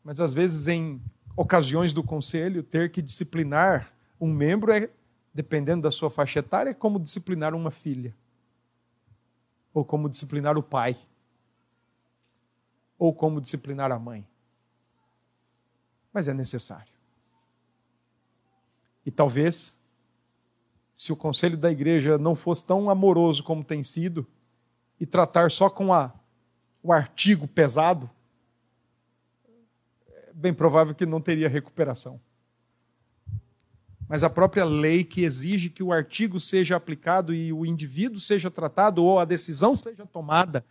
mas 0.04 0.20
às 0.20 0.32
vezes, 0.32 0.68
em 0.68 1.02
ocasiões 1.36 1.92
do 1.92 2.02
conselho, 2.02 2.62
ter 2.62 2.90
que 2.92 3.02
disciplinar 3.02 3.90
um 4.20 4.32
membro 4.32 4.70
é, 4.72 4.88
dependendo 5.32 5.82
da 5.82 5.90
sua 5.90 6.10
faixa 6.10 6.38
etária, 6.38 6.70
é 6.70 6.74
como 6.74 7.00
disciplinar 7.00 7.54
uma 7.54 7.72
filha, 7.72 8.14
ou 9.74 9.84
como 9.84 10.08
disciplinar 10.08 10.56
o 10.56 10.62
pai, 10.62 10.96
ou 12.96 13.12
como 13.12 13.40
disciplinar 13.40 13.90
a 13.90 13.98
mãe. 13.98 14.26
Mas 16.12 16.28
é 16.28 16.32
necessário. 16.32 16.94
E 19.04 19.10
talvez, 19.10 19.76
se 20.94 21.12
o 21.12 21.16
conselho 21.16 21.58
da 21.58 21.72
igreja 21.72 22.16
não 22.16 22.36
fosse 22.36 22.64
tão 22.64 22.88
amoroso 22.88 23.42
como 23.42 23.64
tem 23.64 23.82
sido, 23.82 24.24
e 25.00 25.04
tratar 25.04 25.50
só 25.50 25.68
com 25.68 25.92
a, 25.92 26.14
o 26.80 26.92
artigo 26.92 27.48
pesado, 27.48 28.08
é 30.06 30.32
bem 30.32 30.54
provável 30.54 30.94
que 30.94 31.04
não 31.04 31.20
teria 31.20 31.48
recuperação. 31.48 32.20
Mas 34.08 34.22
a 34.22 34.30
própria 34.30 34.64
lei 34.64 35.02
que 35.02 35.22
exige 35.22 35.70
que 35.70 35.82
o 35.82 35.92
artigo 35.92 36.38
seja 36.38 36.76
aplicado 36.76 37.34
e 37.34 37.52
o 37.52 37.64
indivíduo 37.64 38.20
seja 38.20 38.50
tratado 38.50 39.02
ou 39.02 39.18
a 39.18 39.24
decisão 39.24 39.74
seja 39.74 40.06
tomada, 40.06 40.64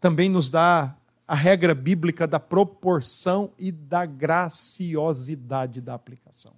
também 0.00 0.28
nos 0.28 0.50
dá 0.50 0.94
a 1.26 1.34
regra 1.34 1.74
bíblica 1.74 2.26
da 2.26 2.38
proporção 2.38 3.50
e 3.58 3.72
da 3.72 4.04
graciosidade 4.04 5.80
da 5.80 5.94
aplicação. 5.94 6.52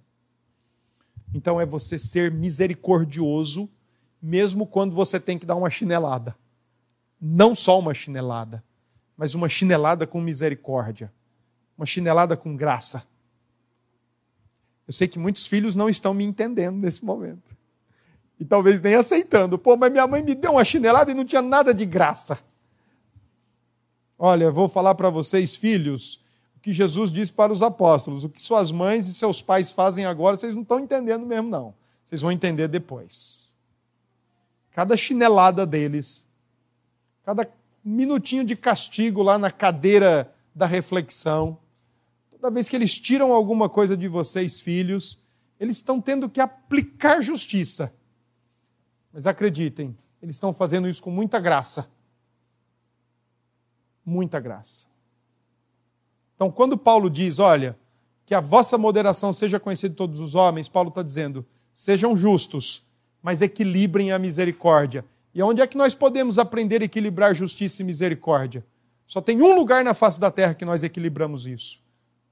Então 1.33 1.59
é 1.59 1.65
você 1.65 1.97
ser 1.97 2.31
misericordioso, 2.31 3.69
mesmo 4.21 4.65
quando 4.65 4.93
você 4.93 5.19
tem 5.19 5.37
que 5.37 5.45
dar 5.45 5.55
uma 5.55 5.69
chinelada. 5.69 6.35
Não 7.19 7.55
só 7.55 7.79
uma 7.79 7.93
chinelada, 7.93 8.63
mas 9.15 9.33
uma 9.33 9.49
chinelada 9.49 10.05
com 10.05 10.21
misericórdia, 10.21 11.11
uma 11.77 11.85
chinelada 11.85 12.35
com 12.35 12.55
graça. 12.55 13.03
Eu 14.87 14.93
sei 14.93 15.07
que 15.07 15.19
muitos 15.19 15.45
filhos 15.45 15.75
não 15.75 15.89
estão 15.89 16.13
me 16.13 16.23
entendendo 16.23 16.77
nesse 16.77 17.03
momento. 17.03 17.55
E 18.39 18.45
talvez 18.45 18.81
nem 18.81 18.95
aceitando. 18.95 19.57
Pô, 19.57 19.75
mas 19.75 19.91
minha 19.91 20.07
mãe 20.07 20.23
me 20.23 20.33
deu 20.33 20.51
uma 20.53 20.63
chinelada 20.63 21.11
e 21.11 21.13
não 21.13 21.25
tinha 21.25 21.41
nada 21.41 21.73
de 21.73 21.85
graça. 21.85 22.39
Olha, 24.17 24.49
vou 24.49 24.69
falar 24.69 24.95
para 24.95 25.09
vocês, 25.09 25.55
filhos, 25.55 26.21
que 26.61 26.73
Jesus 26.73 27.11
disse 27.11 27.31
para 27.31 27.51
os 27.51 27.61
apóstolos: 27.61 28.23
o 28.23 28.29
que 28.29 28.41
suas 28.41 28.71
mães 28.71 29.07
e 29.07 29.13
seus 29.13 29.41
pais 29.41 29.71
fazem 29.71 30.05
agora, 30.05 30.35
vocês 30.35 30.55
não 30.55 30.63
estão 30.63 30.79
entendendo 30.79 31.25
mesmo, 31.25 31.49
não. 31.49 31.73
Vocês 32.05 32.21
vão 32.21 32.31
entender 32.31 32.67
depois. 32.67 33.53
Cada 34.71 34.95
chinelada 34.95 35.65
deles, 35.65 36.27
cada 37.23 37.49
minutinho 37.83 38.43
de 38.43 38.55
castigo 38.55 39.21
lá 39.21 39.37
na 39.37 39.49
cadeira 39.49 40.33
da 40.53 40.65
reflexão, 40.65 41.57
toda 42.39 42.53
vez 42.53 42.69
que 42.69 42.75
eles 42.75 42.97
tiram 42.97 43.33
alguma 43.33 43.67
coisa 43.67 43.97
de 43.97 44.07
vocês, 44.07 44.59
filhos, 44.59 45.19
eles 45.59 45.77
estão 45.77 45.99
tendo 45.99 46.29
que 46.29 46.39
aplicar 46.39 47.19
justiça. 47.19 47.93
Mas 49.11 49.25
acreditem, 49.25 49.95
eles 50.21 50.35
estão 50.35 50.53
fazendo 50.53 50.87
isso 50.87 51.01
com 51.01 51.09
muita 51.09 51.39
graça. 51.39 51.89
Muita 54.05 54.39
graça. 54.39 54.85
Então, 56.35 56.51
quando 56.51 56.77
Paulo 56.77 57.09
diz, 57.09 57.39
olha, 57.39 57.75
que 58.23 58.35
a 58.35 58.39
vossa 58.39 58.77
moderação 58.77 59.33
seja 59.33 59.59
conhecida 59.59 59.89
de 59.89 59.95
todos 59.95 60.19
os 60.19 60.35
homens, 60.35 60.69
Paulo 60.69 60.89
está 60.89 61.01
dizendo, 61.01 61.43
sejam 61.73 62.15
justos, 62.15 62.85
mas 63.21 63.41
equilibrem 63.41 64.11
a 64.11 64.19
misericórdia. 64.19 65.03
E 65.33 65.41
onde 65.41 65.61
é 65.61 65.67
que 65.67 65.77
nós 65.77 65.95
podemos 65.95 66.37
aprender 66.37 66.83
a 66.83 66.85
equilibrar 66.85 67.33
justiça 67.33 67.81
e 67.81 67.85
misericórdia? 67.85 68.63
Só 69.07 69.21
tem 69.21 69.41
um 69.41 69.55
lugar 69.55 69.83
na 69.83 69.95
face 69.95 70.19
da 70.19 70.29
terra 70.29 70.53
que 70.53 70.65
nós 70.65 70.83
equilibramos 70.83 71.47
isso. 71.47 71.86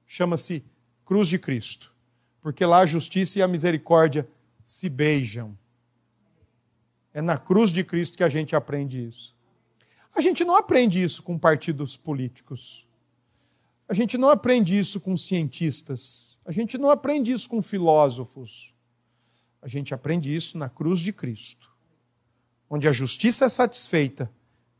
Chama-se 0.06 0.64
Cruz 1.04 1.28
de 1.28 1.38
Cristo. 1.38 1.94
Porque 2.40 2.64
lá 2.64 2.78
a 2.78 2.86
justiça 2.86 3.38
e 3.38 3.42
a 3.42 3.48
misericórdia 3.48 4.28
se 4.64 4.88
beijam. 4.88 5.56
É 7.12 7.20
na 7.20 7.36
cruz 7.36 7.70
de 7.70 7.82
Cristo 7.82 8.16
que 8.16 8.24
a 8.24 8.28
gente 8.28 8.54
aprende 8.54 9.06
isso. 9.06 9.34
A 10.14 10.20
gente 10.20 10.44
não 10.44 10.56
aprende 10.56 11.02
isso 11.02 11.22
com 11.22 11.38
partidos 11.38 11.96
políticos. 11.96 12.86
A 13.88 13.94
gente 13.94 14.18
não 14.18 14.30
aprende 14.30 14.76
isso 14.76 15.00
com 15.00 15.16
cientistas, 15.16 16.40
a 16.44 16.50
gente 16.50 16.76
não 16.76 16.90
aprende 16.90 17.30
isso 17.32 17.48
com 17.48 17.62
filósofos. 17.62 18.74
A 19.62 19.68
gente 19.68 19.94
aprende 19.94 20.34
isso 20.34 20.58
na 20.58 20.68
cruz 20.68 21.00
de 21.00 21.12
Cristo, 21.12 21.72
onde 22.68 22.86
a 22.86 22.92
justiça 22.92 23.46
é 23.46 23.48
satisfeita, 23.48 24.30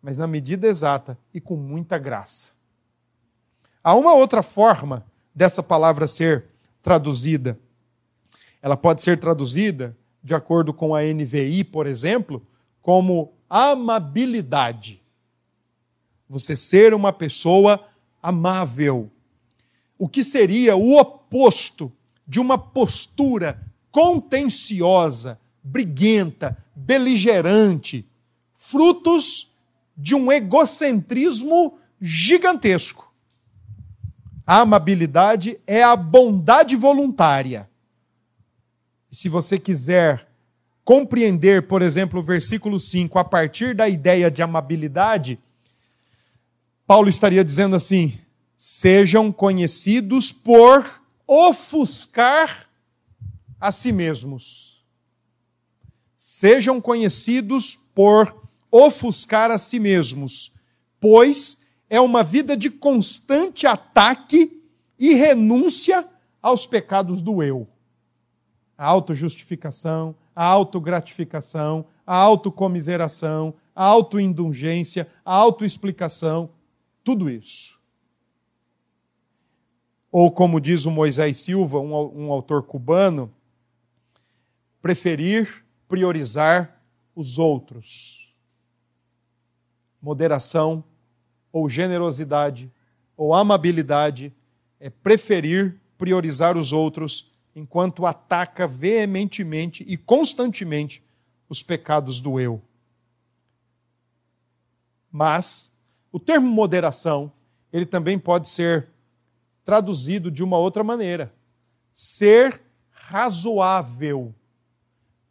mas 0.00 0.16
na 0.16 0.26
medida 0.26 0.66
exata 0.66 1.18
e 1.32 1.40
com 1.40 1.56
muita 1.56 1.98
graça. 1.98 2.52
Há 3.82 3.94
uma 3.94 4.12
outra 4.12 4.42
forma 4.42 5.04
dessa 5.36 5.62
palavra 5.62 6.08
ser 6.08 6.46
traduzida. 6.82 7.60
Ela 8.62 8.76
pode 8.76 9.02
ser 9.02 9.20
traduzida, 9.20 9.94
de 10.24 10.34
acordo 10.34 10.72
com 10.72 10.94
a 10.94 11.02
NVI, 11.02 11.62
por 11.64 11.86
exemplo, 11.86 12.44
como 12.80 13.34
amabilidade. 13.50 15.02
Você 16.26 16.56
ser 16.56 16.94
uma 16.94 17.12
pessoa 17.12 17.86
amável. 18.22 19.10
O 19.98 20.08
que 20.08 20.24
seria 20.24 20.74
o 20.74 20.98
oposto 20.98 21.92
de 22.26 22.40
uma 22.40 22.56
postura 22.56 23.62
contenciosa, 23.90 25.38
briguenta, 25.62 26.56
beligerante, 26.74 28.08
frutos 28.54 29.54
de 29.96 30.14
um 30.14 30.32
egocentrismo 30.32 31.78
gigantesco. 32.00 33.05
A 34.46 34.60
amabilidade 34.60 35.58
é 35.66 35.82
a 35.82 35.96
bondade 35.96 36.76
voluntária. 36.76 37.68
Se 39.10 39.28
você 39.28 39.58
quiser 39.58 40.28
compreender, 40.84 41.66
por 41.66 41.82
exemplo, 41.82 42.20
o 42.20 42.22
versículo 42.22 42.78
5 42.78 43.18
a 43.18 43.24
partir 43.24 43.74
da 43.74 43.88
ideia 43.88 44.30
de 44.30 44.42
amabilidade, 44.42 45.40
Paulo 46.86 47.08
estaria 47.08 47.44
dizendo 47.44 47.74
assim: 47.74 48.16
sejam 48.56 49.32
conhecidos 49.32 50.30
por 50.30 51.02
ofuscar 51.26 52.68
a 53.60 53.72
si 53.72 53.90
mesmos. 53.90 54.80
Sejam 56.16 56.80
conhecidos 56.80 57.76
por 57.92 58.48
ofuscar 58.70 59.50
a 59.50 59.58
si 59.58 59.80
mesmos, 59.80 60.52
pois 61.00 61.65
é 61.88 62.00
uma 62.00 62.22
vida 62.22 62.56
de 62.56 62.70
constante 62.70 63.66
ataque 63.66 64.62
e 64.98 65.14
renúncia 65.14 66.08
aos 66.42 66.66
pecados 66.66 67.22
do 67.22 67.42
eu. 67.42 67.68
A 68.76 68.86
autojustificação, 68.86 70.14
a 70.34 70.44
autogratificação, 70.44 71.86
a 72.06 72.16
autocomiseração, 72.16 73.54
a 73.74 73.84
autoindulgência, 73.84 75.10
a 75.24 75.34
autoexplicação, 75.34 76.50
tudo 77.02 77.30
isso. 77.30 77.80
Ou, 80.10 80.30
como 80.30 80.60
diz 80.60 80.86
o 80.86 80.90
Moisés 80.90 81.38
Silva, 81.38 81.78
um, 81.78 81.92
um 82.26 82.32
autor 82.32 82.62
cubano, 82.62 83.32
preferir 84.80 85.66
priorizar 85.88 86.80
os 87.14 87.38
outros. 87.38 88.36
Moderação 90.00 90.84
ou 91.56 91.70
generosidade 91.70 92.70
ou 93.16 93.32
amabilidade 93.32 94.30
é 94.78 94.90
preferir 94.90 95.80
priorizar 95.96 96.54
os 96.54 96.70
outros 96.70 97.32
enquanto 97.54 98.04
ataca 98.04 98.68
veementemente 98.68 99.82
e 99.88 99.96
constantemente 99.96 101.02
os 101.48 101.62
pecados 101.62 102.20
do 102.20 102.38
eu. 102.38 102.60
Mas 105.10 105.74
o 106.12 106.20
termo 106.20 106.46
moderação, 106.46 107.32
ele 107.72 107.86
também 107.86 108.18
pode 108.18 108.50
ser 108.50 108.88
traduzido 109.64 110.30
de 110.30 110.44
uma 110.44 110.58
outra 110.58 110.84
maneira. 110.84 111.32
Ser 111.94 112.60
razoável 112.90 114.34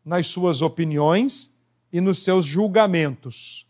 nas 0.04 0.26
suas 0.26 0.64
opiniões 0.64 1.56
e 1.94 2.02
nos 2.02 2.24
seus 2.24 2.46
julgamentos. 2.46 3.65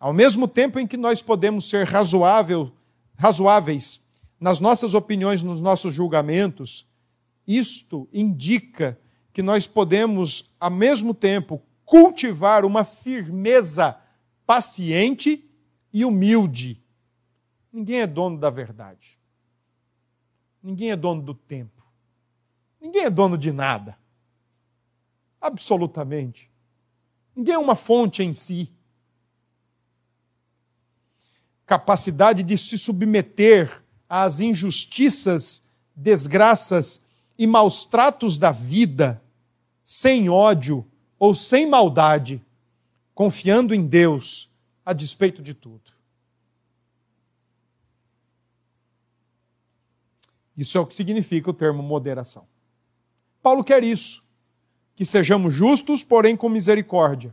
Ao 0.00 0.14
mesmo 0.14 0.48
tempo 0.48 0.80
em 0.80 0.86
que 0.86 0.96
nós 0.96 1.20
podemos 1.20 1.68
ser 1.68 1.86
razoável, 1.86 2.72
razoáveis 3.18 4.08
nas 4.40 4.58
nossas 4.58 4.94
opiniões, 4.94 5.42
nos 5.42 5.60
nossos 5.60 5.92
julgamentos, 5.92 6.88
isto 7.46 8.08
indica 8.10 8.98
que 9.30 9.42
nós 9.42 9.66
podemos, 9.66 10.56
ao 10.58 10.70
mesmo 10.70 11.12
tempo, 11.12 11.62
cultivar 11.84 12.64
uma 12.64 12.82
firmeza 12.82 14.00
paciente 14.46 15.44
e 15.92 16.02
humilde. 16.02 16.82
Ninguém 17.70 18.00
é 18.00 18.06
dono 18.06 18.38
da 18.38 18.48
verdade. 18.48 19.18
Ninguém 20.62 20.92
é 20.92 20.96
dono 20.96 21.20
do 21.20 21.34
tempo. 21.34 21.84
Ninguém 22.80 23.04
é 23.04 23.10
dono 23.10 23.36
de 23.36 23.52
nada. 23.52 23.98
Absolutamente. 25.38 26.50
Ninguém 27.36 27.54
é 27.54 27.58
uma 27.58 27.74
fonte 27.74 28.22
em 28.22 28.32
si. 28.32 28.72
Capacidade 31.70 32.42
de 32.42 32.58
se 32.58 32.76
submeter 32.76 33.84
às 34.08 34.40
injustiças, 34.40 35.70
desgraças 35.94 37.00
e 37.38 37.46
maus 37.46 37.84
tratos 37.84 38.36
da 38.36 38.50
vida, 38.50 39.22
sem 39.84 40.28
ódio 40.28 40.84
ou 41.16 41.32
sem 41.32 41.68
maldade, 41.70 42.44
confiando 43.14 43.72
em 43.72 43.86
Deus 43.86 44.50
a 44.84 44.92
despeito 44.92 45.40
de 45.40 45.54
tudo. 45.54 45.92
Isso 50.56 50.76
é 50.76 50.80
o 50.80 50.86
que 50.86 50.94
significa 50.96 51.50
o 51.50 51.54
termo 51.54 51.84
moderação. 51.84 52.48
Paulo 53.40 53.62
quer 53.62 53.84
isso. 53.84 54.24
Que 54.96 55.04
sejamos 55.04 55.54
justos, 55.54 56.02
porém 56.02 56.36
com 56.36 56.48
misericórdia. 56.48 57.32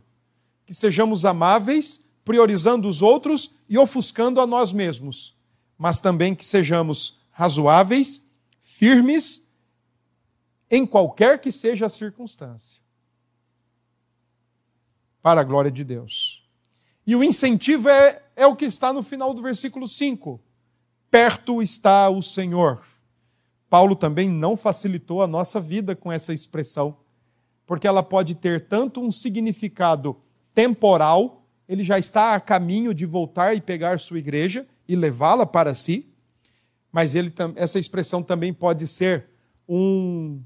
Que 0.64 0.76
sejamos 0.76 1.26
amáveis, 1.26 2.07
priorizando 2.28 2.90
os 2.90 3.02
outros 3.02 3.56
e 3.70 3.78
ofuscando 3.78 4.42
a 4.42 4.46
nós 4.46 4.74
mesmos. 4.74 5.34
Mas 5.78 6.02
também 6.02 6.36
que 6.36 6.46
sejamos 6.46 7.22
razoáveis, 7.32 8.30
firmes, 8.60 9.48
em 10.70 10.86
qualquer 10.86 11.40
que 11.40 11.50
seja 11.54 11.86
a 11.86 11.90
circunstância. 11.90 12.82
Para 15.22 15.40
a 15.40 15.44
glória 15.46 15.72
de 15.72 15.86
Deus. 15.86 16.46
E 17.06 17.16
o 17.16 17.24
incentivo 17.24 17.88
é, 17.88 18.22
é 18.36 18.46
o 18.46 18.58
que 18.58 18.66
está 18.66 18.92
no 18.92 19.02
final 19.02 19.34
do 19.34 19.42
versículo 19.42 19.88
5. 19.88 20.38
Perto 21.10 21.62
está 21.62 22.10
o 22.10 22.22
Senhor. 22.22 22.86
Paulo 23.70 23.96
também 23.96 24.28
não 24.28 24.58
facilitou 24.58 25.24
a 25.24 25.28
nossa 25.28 25.62
vida 25.62 25.96
com 25.96 26.12
essa 26.12 26.34
expressão, 26.34 26.98
porque 27.66 27.88
ela 27.88 28.04
pode 28.04 28.36
ter 28.36 28.68
tanto 28.68 29.00
um 29.00 29.14
significado 29.14 30.18
temporal, 30.54 31.37
ele 31.68 31.84
já 31.84 32.00
está 32.00 32.34
a 32.34 32.40
caminho 32.40 32.94
de 32.94 33.06
voltar 33.06 33.56
e 33.56 33.62
pegar 33.62 34.00
sua 34.00 34.20
igreja 34.20 34.68
e 34.88 34.96
levá-la 34.96 35.46
para 35.46 35.74
si, 35.74 36.10
mas 36.92 37.16
ele, 37.16 37.34
essa 37.56 37.78
expressão 37.78 38.24
também 38.24 38.54
pode 38.54 38.88
ser 38.88 39.26
um, 39.68 40.42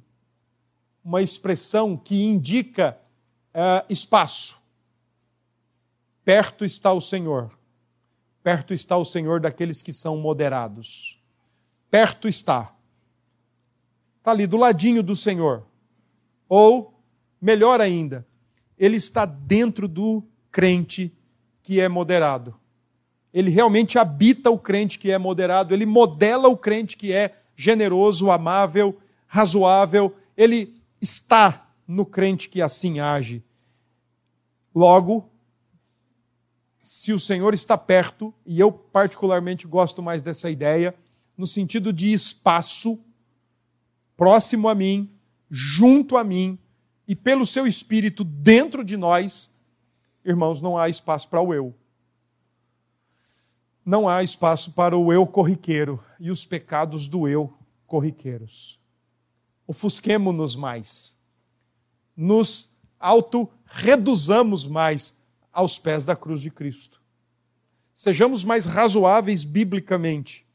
uma 1.04 1.22
expressão 1.22 1.96
que 1.96 2.24
indica 2.24 2.98
uh, 3.54 3.86
espaço. 3.88 4.62
Perto 6.26 6.66
está 6.66 6.92
o 6.92 7.02
Senhor. 7.02 7.52
Perto 8.44 8.74
está 8.74 8.98
o 8.98 9.06
Senhor 9.06 9.40
daqueles 9.40 9.82
que 9.82 9.94
são 9.94 10.18
moderados. 10.18 11.20
Perto 11.90 12.28
está 12.28 12.74
está 14.22 14.32
ali 14.32 14.46
do 14.46 14.56
ladinho 14.56 15.02
do 15.02 15.16
Senhor. 15.16 15.66
Ou, 16.48 16.94
melhor 17.42 17.82
ainda, 17.82 18.26
ele 18.78 18.96
está 18.98 19.26
dentro 19.26 19.88
do 19.88 20.24
crente 20.52 21.12
que 21.64 21.80
é 21.80 21.88
moderado. 21.88 22.56
Ele 23.34 23.50
realmente 23.50 23.98
habita 23.98 24.52
o 24.52 24.60
crente 24.60 25.00
que 25.00 25.10
é 25.10 25.18
moderado, 25.18 25.74
ele 25.74 25.86
modela 25.86 26.48
o 26.50 26.58
crente 26.58 26.98
que 26.98 27.14
é 27.14 27.42
generoso, 27.56 28.30
amável, 28.30 29.00
razoável, 29.26 30.16
ele 30.36 30.82
está 31.00 31.70
no 31.88 32.06
crente 32.06 32.50
que 32.50 32.62
assim 32.62 33.00
age. 33.00 33.44
Logo, 34.74 35.30
se 36.82 37.14
o 37.14 37.20
Senhor 37.20 37.54
está 37.54 37.78
perto, 37.78 38.34
e 38.46 38.60
eu 38.60 38.72
particularmente 38.72 39.68
gosto 39.68 40.02
mais 40.02 40.22
dessa 40.22 40.50
ideia, 40.50 40.96
no 41.38 41.46
sentido 41.46 41.94
de 41.94 42.12
espaço, 42.12 43.00
próximo 44.18 44.68
a 44.68 44.76
mim, 44.76 45.10
junto 45.50 46.18
a 46.18 46.24
mim 46.24 46.58
e 47.08 47.16
pelo 47.16 47.46
seu 47.46 47.68
espírito 47.68 48.24
dentro 48.24 48.84
de 48.84 48.98
nós, 48.98 49.51
irmãos, 50.24 50.62
não 50.62 50.78
há 50.78 50.90
espaço 50.90 51.28
para 51.28 51.42
o 51.42 51.54
eu. 51.54 51.76
Não 53.86 54.08
há 54.08 54.24
espaço 54.24 54.72
para 54.72 54.98
o 54.98 55.12
eu 55.12 55.26
corriqueiro 55.26 56.04
e 56.20 56.30
os 56.30 56.46
pecados 56.46 57.08
do 57.08 57.28
eu 57.28 57.54
corriqueiros. 57.88 58.80
Ofusquemo-nos 59.68 60.56
mais. 60.56 61.20
Nos 62.16 62.72
auto-reduzamos 63.00 64.68
mais 64.68 65.18
aos 65.52 65.80
pés 65.80 66.06
da 66.06 66.16
cruz 66.16 66.42
de 66.42 66.52
Cristo. 66.52 67.02
Sejamos 67.94 68.44
mais 68.44 68.66
razoáveis 68.66 69.44
biblicamente 69.44 70.46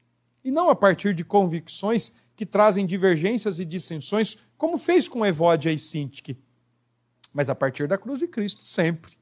e 0.45 0.51
não 0.51 0.71
a 0.71 0.77
partir 0.77 1.15
de 1.15 1.25
convicções 1.25 2.17
que 2.37 2.47
trazem 2.47 2.87
divergências 2.87 3.59
e 3.59 3.65
dissensões, 3.65 4.39
como 4.57 4.79
fez 4.79 5.09
com 5.09 5.27
Evódia 5.27 5.73
e 5.73 5.79
Sintique. 5.79 6.39
Mas 7.33 7.49
a 7.49 7.55
partir 7.55 7.89
da 7.89 7.99
cruz 7.99 8.19
de 8.19 8.29
Cristo, 8.29 8.63
sempre. 8.63 9.17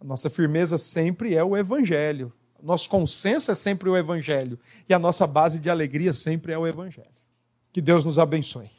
A 0.00 0.04
nossa 0.04 0.30
firmeza 0.30 0.78
sempre 0.78 1.34
é 1.34 1.42
o 1.42 1.56
Evangelho. 1.56 2.32
Nosso 2.62 2.88
consenso 2.88 3.50
é 3.50 3.54
sempre 3.54 3.88
o 3.88 3.96
Evangelho. 3.96 4.58
E 4.88 4.94
a 4.94 4.98
nossa 4.98 5.26
base 5.26 5.60
de 5.60 5.70
alegria 5.70 6.12
sempre 6.12 6.52
é 6.52 6.58
o 6.58 6.66
Evangelho. 6.66 7.06
Que 7.72 7.80
Deus 7.80 8.04
nos 8.04 8.18
abençoe. 8.18 8.70